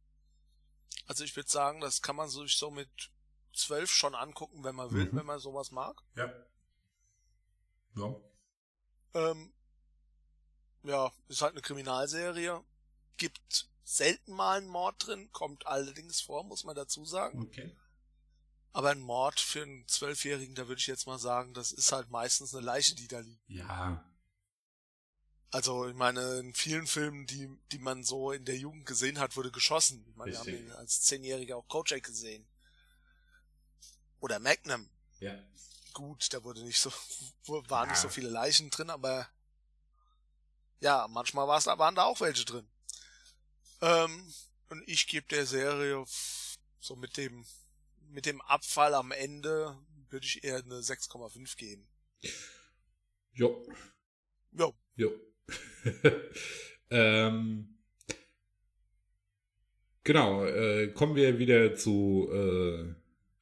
[1.07, 3.11] Also ich würde sagen, das kann man sich so mit
[3.53, 5.17] zwölf schon angucken, wenn man will, mhm.
[5.17, 6.03] wenn man sowas mag.
[6.15, 6.33] Ja.
[7.97, 8.15] Ja.
[9.15, 9.53] Ähm,
[10.83, 12.63] ja, ist halt eine Kriminalserie.
[13.17, 17.43] Gibt selten mal einen Mord drin, kommt allerdings vor, muss man dazu sagen.
[17.43, 17.75] Okay.
[18.77, 22.11] Aber ein Mord für einen Zwölfjährigen, da würde ich jetzt mal sagen, das ist halt
[22.11, 23.49] meistens eine Leiche, die da liegt.
[23.49, 24.05] Ja.
[25.51, 29.35] Also, ich meine, in vielen Filmen, die, die man so in der Jugend gesehen hat,
[29.35, 30.05] wurde geschossen.
[30.11, 30.67] Ich meine, Richtig.
[30.67, 32.47] wir haben als Zehnjähriger auch Kojak gesehen.
[34.21, 34.91] Oder Magnum.
[35.21, 35.33] Ja.
[35.95, 36.93] gut, da wurde nicht so,
[37.47, 37.93] waren ja.
[37.93, 39.27] nicht so viele Leichen drin, aber
[40.81, 42.69] ja, manchmal war's, waren da auch welche drin.
[43.81, 44.35] Ähm,
[44.69, 46.05] und ich gebe der Serie
[46.79, 47.47] so mit dem
[48.17, 49.77] mit dem Abfall am Ende
[50.09, 51.87] würde ich eher eine 6,5 geben.
[53.35, 53.63] Jo.
[54.53, 54.75] Jo.
[54.97, 55.13] Jo.
[56.91, 57.79] ähm,
[60.03, 62.95] genau, äh, kommen wir wieder zu äh,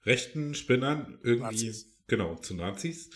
[0.03, 1.21] rechten Spinnern.
[1.23, 1.87] Irgendwie, Nazis.
[2.09, 3.11] genau, zu Nazis.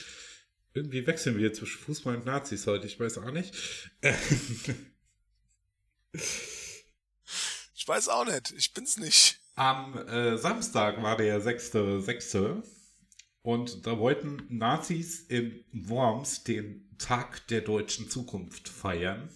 [0.74, 3.52] Irgendwie wechseln wir zwischen Fußball und Nazis heute, ich weiß auch nicht.
[7.74, 9.40] ich weiß auch nicht, ich bin's nicht.
[9.58, 12.62] Am äh, Samstag war der 6.6.
[13.42, 19.30] Und da wollten Nazis in Worms den Tag der deutschen Zukunft feiern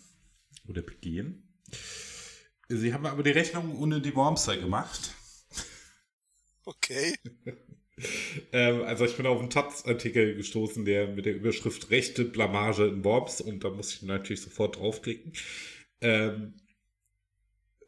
[0.69, 1.59] oder begehen.
[2.69, 5.13] Sie haben aber die Rechnung ohne die Wormser gemacht.
[6.67, 7.17] Okay.
[8.53, 13.03] ähm, also ich bin auf einen Taz-Artikel gestoßen, der mit der Überschrift Rechte Blamage in
[13.03, 15.33] Worms und da muss ich natürlich sofort draufklicken.
[16.01, 16.55] Ähm,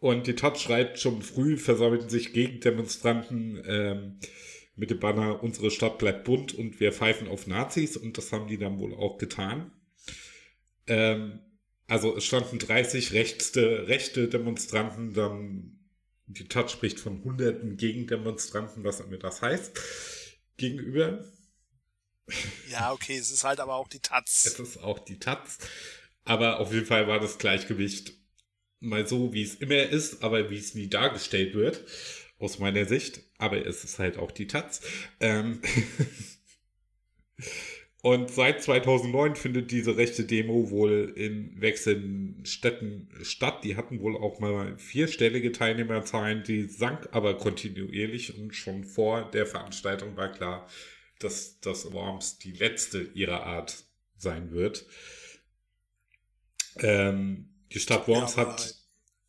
[0.04, 4.20] und die Taz schreibt schon früh, versammelten sich Gegendemonstranten ähm,
[4.76, 8.46] mit dem Banner Unsere Stadt bleibt bunt und wir pfeifen auf Nazis und das haben
[8.46, 9.72] die dann wohl auch getan.
[10.86, 11.40] Ähm,
[11.86, 15.78] also es standen 30 rechte, rechte Demonstranten, dann
[16.26, 19.80] die Tat spricht von hunderten Gegendemonstranten, was immer das heißt,
[20.58, 21.24] gegenüber.
[22.70, 24.44] Ja, okay, es ist halt aber auch die Taz.
[24.44, 25.56] Es ist auch die Taz.
[26.26, 28.22] Aber auf jeden Fall war das Gleichgewicht
[28.84, 31.84] mal so, wie es immer ist, aber wie es nie dargestellt wird
[32.38, 33.22] aus meiner Sicht.
[33.38, 34.80] Aber es ist halt auch die Taz.
[35.20, 35.60] Ähm
[38.04, 43.64] Und seit 2009 findet diese rechte Demo wohl in wechselnden Städten statt.
[43.64, 49.46] Die hatten wohl auch mal vierstellige Teilnehmerzahlen, die sank aber kontinuierlich und schon vor der
[49.46, 50.68] Veranstaltung war klar,
[51.18, 53.84] dass das Worms die letzte ihrer Art
[54.18, 54.84] sein wird.
[56.80, 58.74] Ähm, die Stadt Worms ja, hat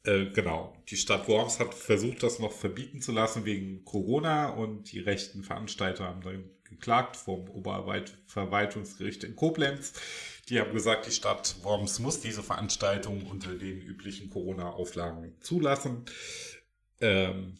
[0.05, 0.77] äh, genau.
[0.89, 5.43] Die Stadt Worms hat versucht, das noch verbieten zu lassen wegen Corona und die rechten
[5.43, 9.93] Veranstalter haben dann geklagt vom Oberverwaltungsgericht in Koblenz.
[10.49, 16.05] Die haben gesagt, die Stadt Worms muss diese Veranstaltung unter den üblichen Corona-Auflagen zulassen.
[17.01, 17.57] Ähm,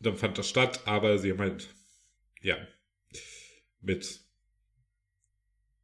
[0.00, 1.68] dann fand das statt, aber sie haben halt,
[2.40, 2.56] ja,
[3.80, 4.20] mit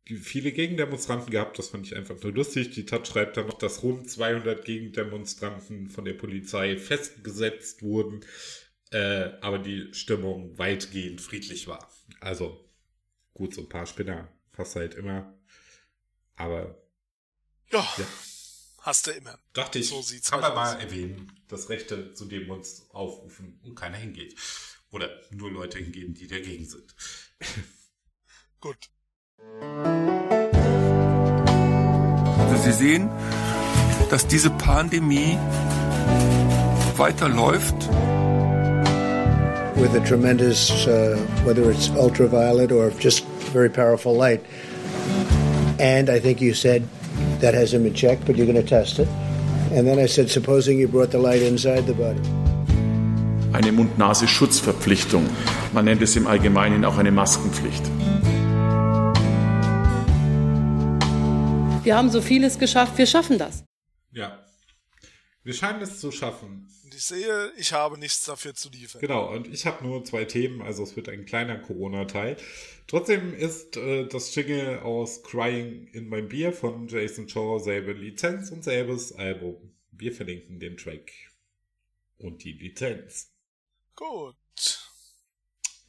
[0.07, 1.59] viele Gegendemonstranten gehabt.
[1.59, 2.71] Das fand ich einfach nur lustig.
[2.71, 8.25] Die Tat schreibt dann noch, dass rund 200 Gegendemonstranten von der Polizei festgesetzt wurden,
[8.91, 11.91] äh, aber die Stimmung weitgehend friedlich war.
[12.21, 12.69] Also
[13.33, 15.37] gut, so ein paar Spinner fast halt immer,
[16.37, 16.81] aber
[17.73, 18.07] ja, ja.
[18.79, 19.39] hast du immer.
[19.53, 23.61] Dachte ich, so sieht's kann halt man mal erwähnen, dass Rechte zu dem uns aufrufen
[23.65, 24.37] und keiner hingeht.
[24.91, 26.95] Oder nur Leute hingehen, die dagegen sind.
[28.61, 28.91] Gut.
[32.39, 33.09] Also Sie sehen,
[34.11, 35.39] dass diese Pandemie
[36.97, 37.75] weiterläuft.
[39.77, 44.41] With a tremendous, uh, whether it's ultraviolet or just very powerful light.
[45.81, 46.85] And I think you said
[47.41, 49.09] that hasn't been checked, but you're going to test it.
[49.73, 52.21] And then I said, supposing you brought the light inside the body.
[53.53, 55.29] Eine Mund-Nase-Schutzverpflichtung.
[55.73, 57.83] Man nennt es im Allgemeinen auch eine Maskenpflicht.
[61.85, 63.63] Wir haben so vieles geschafft, wir schaffen das.
[64.11, 64.43] Ja.
[65.43, 66.67] Wir scheinen es zu schaffen.
[66.83, 69.03] Und ich sehe, ich habe nichts dafür zu liefern.
[69.03, 72.39] Genau, und ich habe nur zwei Themen, also es wird ein kleiner Corona-Teil.
[72.87, 78.51] Trotzdem ist äh, das Jingle aus Crying in My Beer von Jason Shaw selbe Lizenz
[78.51, 79.75] und selbes Album.
[79.91, 81.13] Wir verlinken den Track
[82.17, 83.31] und die Lizenz.
[83.95, 84.37] Gut.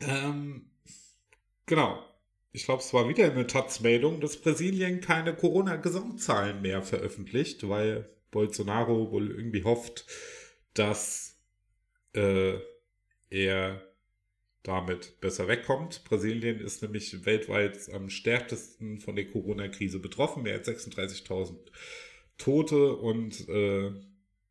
[0.01, 0.71] Ähm,
[1.65, 2.03] genau.
[2.55, 9.11] Ich glaube, es war wieder eine Taz-Meldung, dass Brasilien keine Corona-Gesamtzahlen mehr veröffentlicht, weil Bolsonaro
[9.11, 10.05] wohl irgendwie hofft,
[10.73, 11.37] dass
[12.13, 12.53] äh,
[13.29, 13.81] er
[14.63, 16.05] damit besser wegkommt.
[16.05, 21.57] Brasilien ist nämlich weltweit am stärksten von der Corona-Krise betroffen, mehr als 36.000
[22.37, 23.91] Tote und äh,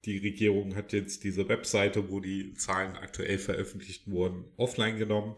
[0.05, 5.37] die Regierung hat jetzt diese Webseite, wo die Zahlen aktuell veröffentlicht wurden, offline genommen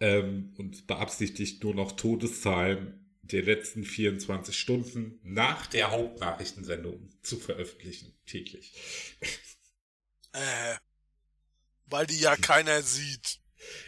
[0.00, 8.12] ähm, und beabsichtigt nur noch Todeszahlen der letzten 24 Stunden nach der Hauptnachrichtensendung zu veröffentlichen,
[8.26, 8.74] täglich.
[10.32, 10.74] Äh,
[11.86, 13.40] weil die ja keiner sieht.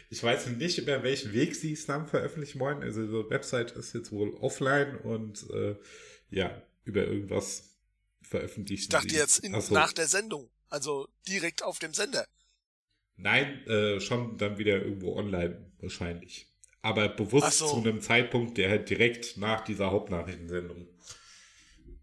[0.09, 2.83] Ich weiß nicht, über welchen Weg sie es dann veröffentlichen wollen.
[2.83, 5.77] Also die Website ist jetzt wohl offline und äh,
[6.31, 7.77] ja, über irgendwas
[8.23, 8.85] veröffentlichen.
[8.85, 9.17] Ich dachte sie.
[9.17, 9.75] jetzt in, so.
[9.75, 12.27] nach der Sendung, also direkt auf dem Sender.
[13.17, 16.47] Nein, äh, schon dann wieder irgendwo online wahrscheinlich.
[16.83, 17.67] aber bewusst so.
[17.67, 20.87] zu einem Zeitpunkt, der halt direkt nach dieser Hauptnachrichtensendung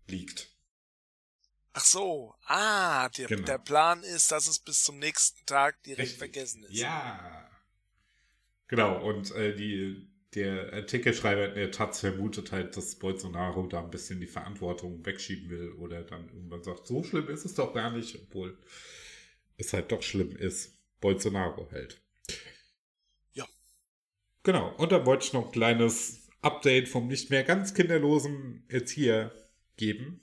[0.08, 0.50] liegt.
[1.74, 3.46] Ach so, ah, der, Genau.
[3.46, 6.18] der Plan ist, dass es bis zum nächsten Tag direkt Richtig.
[6.20, 6.74] vergessen ist.
[6.74, 7.50] Ja.
[8.68, 13.90] Genau, und äh, die, der Artikelschreiber in der Taz vermutet halt, dass Bolsonaro da ein
[13.92, 17.92] bisschen die Verantwortung wegschieben will oder dann irgendwann sagt, so schlimm ist es doch gar
[17.92, 18.58] nicht, obwohl
[19.58, 20.73] es halt doch schlimm ist.
[21.04, 22.02] Bolsonaro halt.
[23.34, 23.46] Ja.
[24.44, 29.34] Genau, und dann wollte ich noch ein kleines Update vom nicht mehr ganz kinderlosen Erzieher
[29.76, 30.22] geben.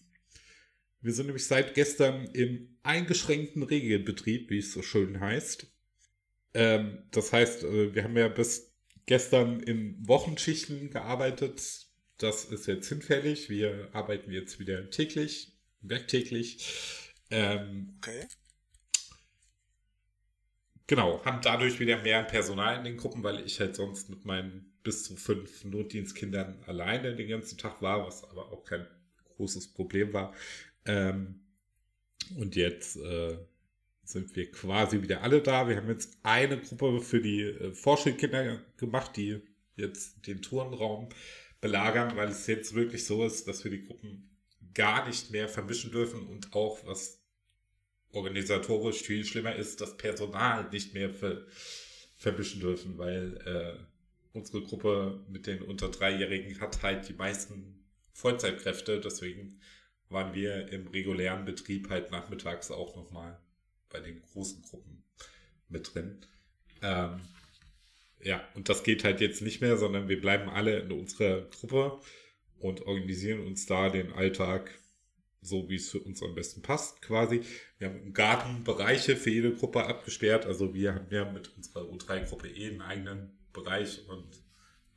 [1.03, 5.67] Wir sind nämlich seit gestern im eingeschränkten Regelbetrieb, wie es so schön heißt.
[6.55, 8.75] Ähm, das heißt, äh, wir haben ja bis
[9.05, 11.87] gestern in Wochenschichten gearbeitet.
[12.17, 13.51] Das ist jetzt hinfällig.
[13.51, 16.65] Wir arbeiten jetzt wieder täglich, werktäglich.
[17.31, 18.27] Ähm, Okay.
[20.91, 24.73] Genau, haben dadurch wieder mehr Personal in den Gruppen, weil ich halt sonst mit meinen
[24.83, 28.89] bis zu fünf Notdienstkindern alleine den ganzen Tag war, was aber auch kein
[29.37, 30.35] großes Problem war.
[30.85, 31.43] Ähm,
[32.37, 33.39] und jetzt äh,
[34.03, 35.69] sind wir quasi wieder alle da.
[35.69, 39.41] Wir haben jetzt eine Gruppe für die äh, Vorschulkinder gemacht, die
[39.77, 41.09] jetzt den Turnraum
[41.61, 44.29] belagern, weil es jetzt wirklich so ist, dass wir die Gruppen
[44.75, 47.20] gar nicht mehr vermischen dürfen und auch was
[48.13, 51.47] organisatorisch viel schlimmer ist, das Personal nicht mehr ver
[52.17, 53.83] vermischen dürfen, weil äh,
[54.35, 57.83] unsere Gruppe mit den unter Dreijährigen hat halt die meisten
[58.13, 59.59] Vollzeitkräfte, deswegen
[60.11, 63.41] waren wir im regulären Betrieb halt nachmittags auch nochmal
[63.89, 65.03] bei den großen Gruppen
[65.71, 66.27] mit drin.
[66.83, 67.21] Ähm,
[68.23, 72.01] ja, und das geht halt jetzt nicht mehr, sondern wir bleiben alle in unserer Gruppe
[72.59, 74.79] und organisieren uns da den Alltag
[75.43, 77.43] so, wie es für uns am besten passt, quasi.
[77.79, 80.47] Wir haben im Garten Bereiche für jede Gruppe abgesperrt.
[80.47, 84.43] Also wir haben ja mit unserer U3-Gruppe eh einen eigenen Bereich und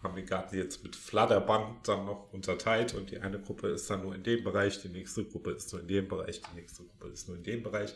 [0.04, 4.02] haben den Garten jetzt mit Flatterband dann noch unterteilt und die eine Gruppe ist dann
[4.02, 7.08] nur in dem Bereich, die nächste Gruppe ist nur in dem Bereich, die nächste Gruppe
[7.08, 7.94] ist nur in dem Bereich.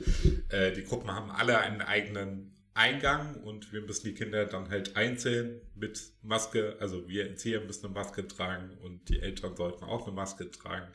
[0.50, 4.96] Äh, die Gruppen haben alle einen eigenen Eingang und wir müssen die Kinder dann halt
[4.96, 10.08] einzeln mit Maske, also wir Erzieher müssen eine Maske tragen und die Eltern sollten auch
[10.08, 10.88] eine Maske tragen.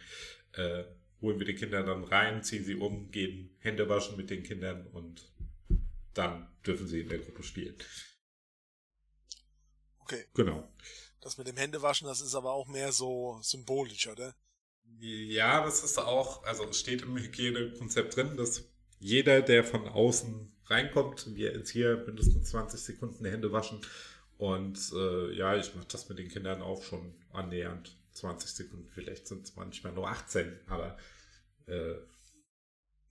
[0.53, 0.84] Äh,
[1.22, 4.86] holen wir die Kinder dann rein, ziehen sie um, gehen Hände waschen mit den Kindern
[4.88, 5.32] und
[6.14, 7.76] dann dürfen sie in der Gruppe spielen.
[10.00, 10.24] Okay.
[10.34, 10.68] Genau.
[11.20, 14.34] Das mit dem Händewaschen, das ist aber auch mehr so symbolisch, oder?
[14.98, 18.64] Ja, das ist auch, also es steht im Hygienekonzept drin, dass
[18.98, 23.80] jeder, der von außen reinkommt, wir jetzt hier mindestens 20 Sekunden Hände waschen.
[24.36, 28.90] Und äh, ja, ich mache das mit den Kindern auch schon annähernd 20 Sekunden.
[28.92, 30.96] Vielleicht sind es manchmal nur 18, aber
[31.66, 31.94] äh,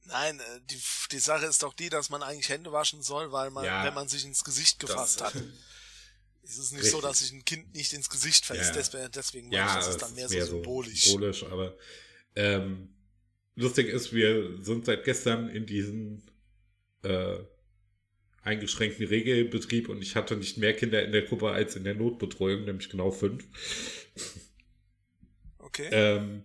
[0.06, 0.82] Nein, äh, die,
[1.12, 3.86] die Sache ist doch die, dass man eigentlich Hände waschen soll, weil man, Ja.
[3.86, 5.34] wenn man sich ins Gesicht gefasst hat.
[6.44, 7.02] Es ist nicht so, Richtig.
[7.12, 8.94] dass sich ein Kind nicht ins Gesicht fasst.
[8.94, 9.08] Ja.
[9.10, 11.04] Deswegen, Ja, ich, das es ist dann mehr so symbolisch.
[11.04, 11.78] symbolisch, aber
[12.36, 12.90] ähm,
[13.56, 16.24] lustig ist, wir sind seit gestern in diesem
[17.04, 17.38] äh,
[18.42, 22.66] eingeschränkten Regelbetrieb und ich hatte nicht mehr Kinder in der Gruppe als in der Notbetreuung,
[22.66, 23.46] nämlich genau fünf.
[25.74, 25.90] Okay.
[25.92, 26.44] Ähm,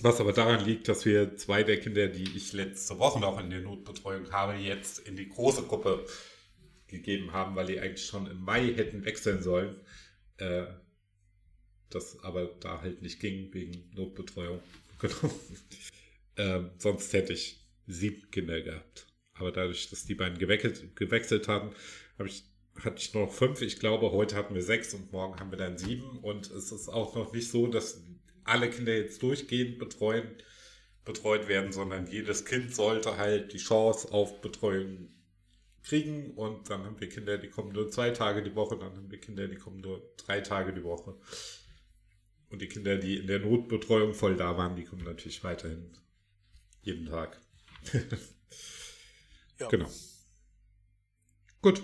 [0.00, 3.50] was aber daran liegt, dass wir zwei der Kinder, die ich letzte Woche noch in
[3.50, 6.04] der Notbetreuung habe, jetzt in die große Gruppe
[6.86, 9.76] gegeben haben, weil die eigentlich schon im Mai hätten wechseln sollen.
[10.38, 10.66] Äh,
[11.90, 14.60] das aber da halt nicht ging wegen Notbetreuung.
[14.98, 15.30] Genau.
[16.38, 19.06] ähm, sonst hätte ich sieben Kinder gehabt.
[19.34, 21.72] Aber dadurch, dass die beiden gewechselt, gewechselt haben,
[22.18, 22.44] habe ich,
[22.76, 23.60] hatte ich noch fünf.
[23.60, 26.18] Ich glaube, heute hatten wir sechs und morgen haben wir dann sieben.
[26.20, 28.00] Und es ist auch noch nicht so, dass
[28.46, 30.28] alle Kinder jetzt durchgehend betreuen,
[31.04, 35.08] betreut werden, sondern jedes Kind sollte halt die Chance auf Betreuung
[35.82, 36.32] kriegen.
[36.32, 39.20] Und dann haben wir Kinder, die kommen nur zwei Tage die Woche, dann haben wir
[39.20, 41.14] Kinder, die kommen nur drei Tage die Woche.
[42.50, 45.92] Und die Kinder, die in der Notbetreuung voll da waren, die kommen natürlich weiterhin
[46.82, 47.40] jeden Tag.
[49.58, 49.68] Ja.
[49.68, 49.90] Genau.
[51.62, 51.82] Gut,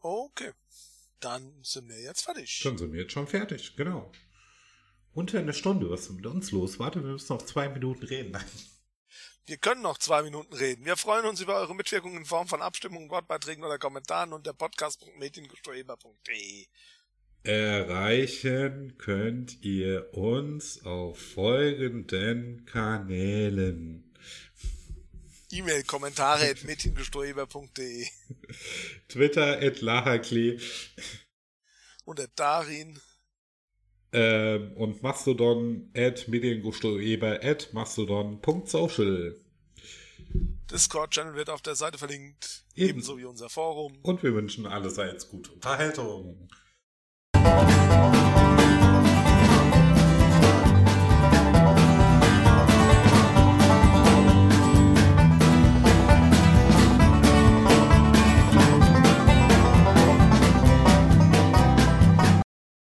[0.00, 0.52] Okay.
[1.20, 2.60] Dann sind wir jetzt fertig.
[2.62, 3.74] dann sind wir jetzt schon fertig.
[3.76, 4.12] Genau.
[5.14, 6.78] Unter einer Stunde, was ist mit uns los?
[6.78, 8.36] Warte, wir müssen noch zwei Minuten reden.
[9.46, 10.84] Wir können noch zwei Minuten reden.
[10.84, 16.66] Wir freuen uns über eure Mitwirkung in Form von Abstimmungen, Wortbeiträgen oder Kommentaren unter podcast.mediengestoeber.de.
[17.44, 24.12] Erreichen könnt ihr uns auf folgenden Kanälen.
[25.50, 28.06] E-Mail, Kommentare at mediengestoeber.de.
[29.08, 30.60] Twitter at Lahaklee
[32.04, 33.00] Unter Darin.
[34.12, 39.36] Ähm, und Mastodon at Mediengustoeber at mastodon.social.
[40.70, 42.64] Discord-Channel wird auf der Seite verlinkt.
[42.74, 42.90] Eben.
[42.90, 43.98] Ebenso wie unser Forum.
[44.02, 46.48] Und wir wünschen allerseits gute Unterhaltung.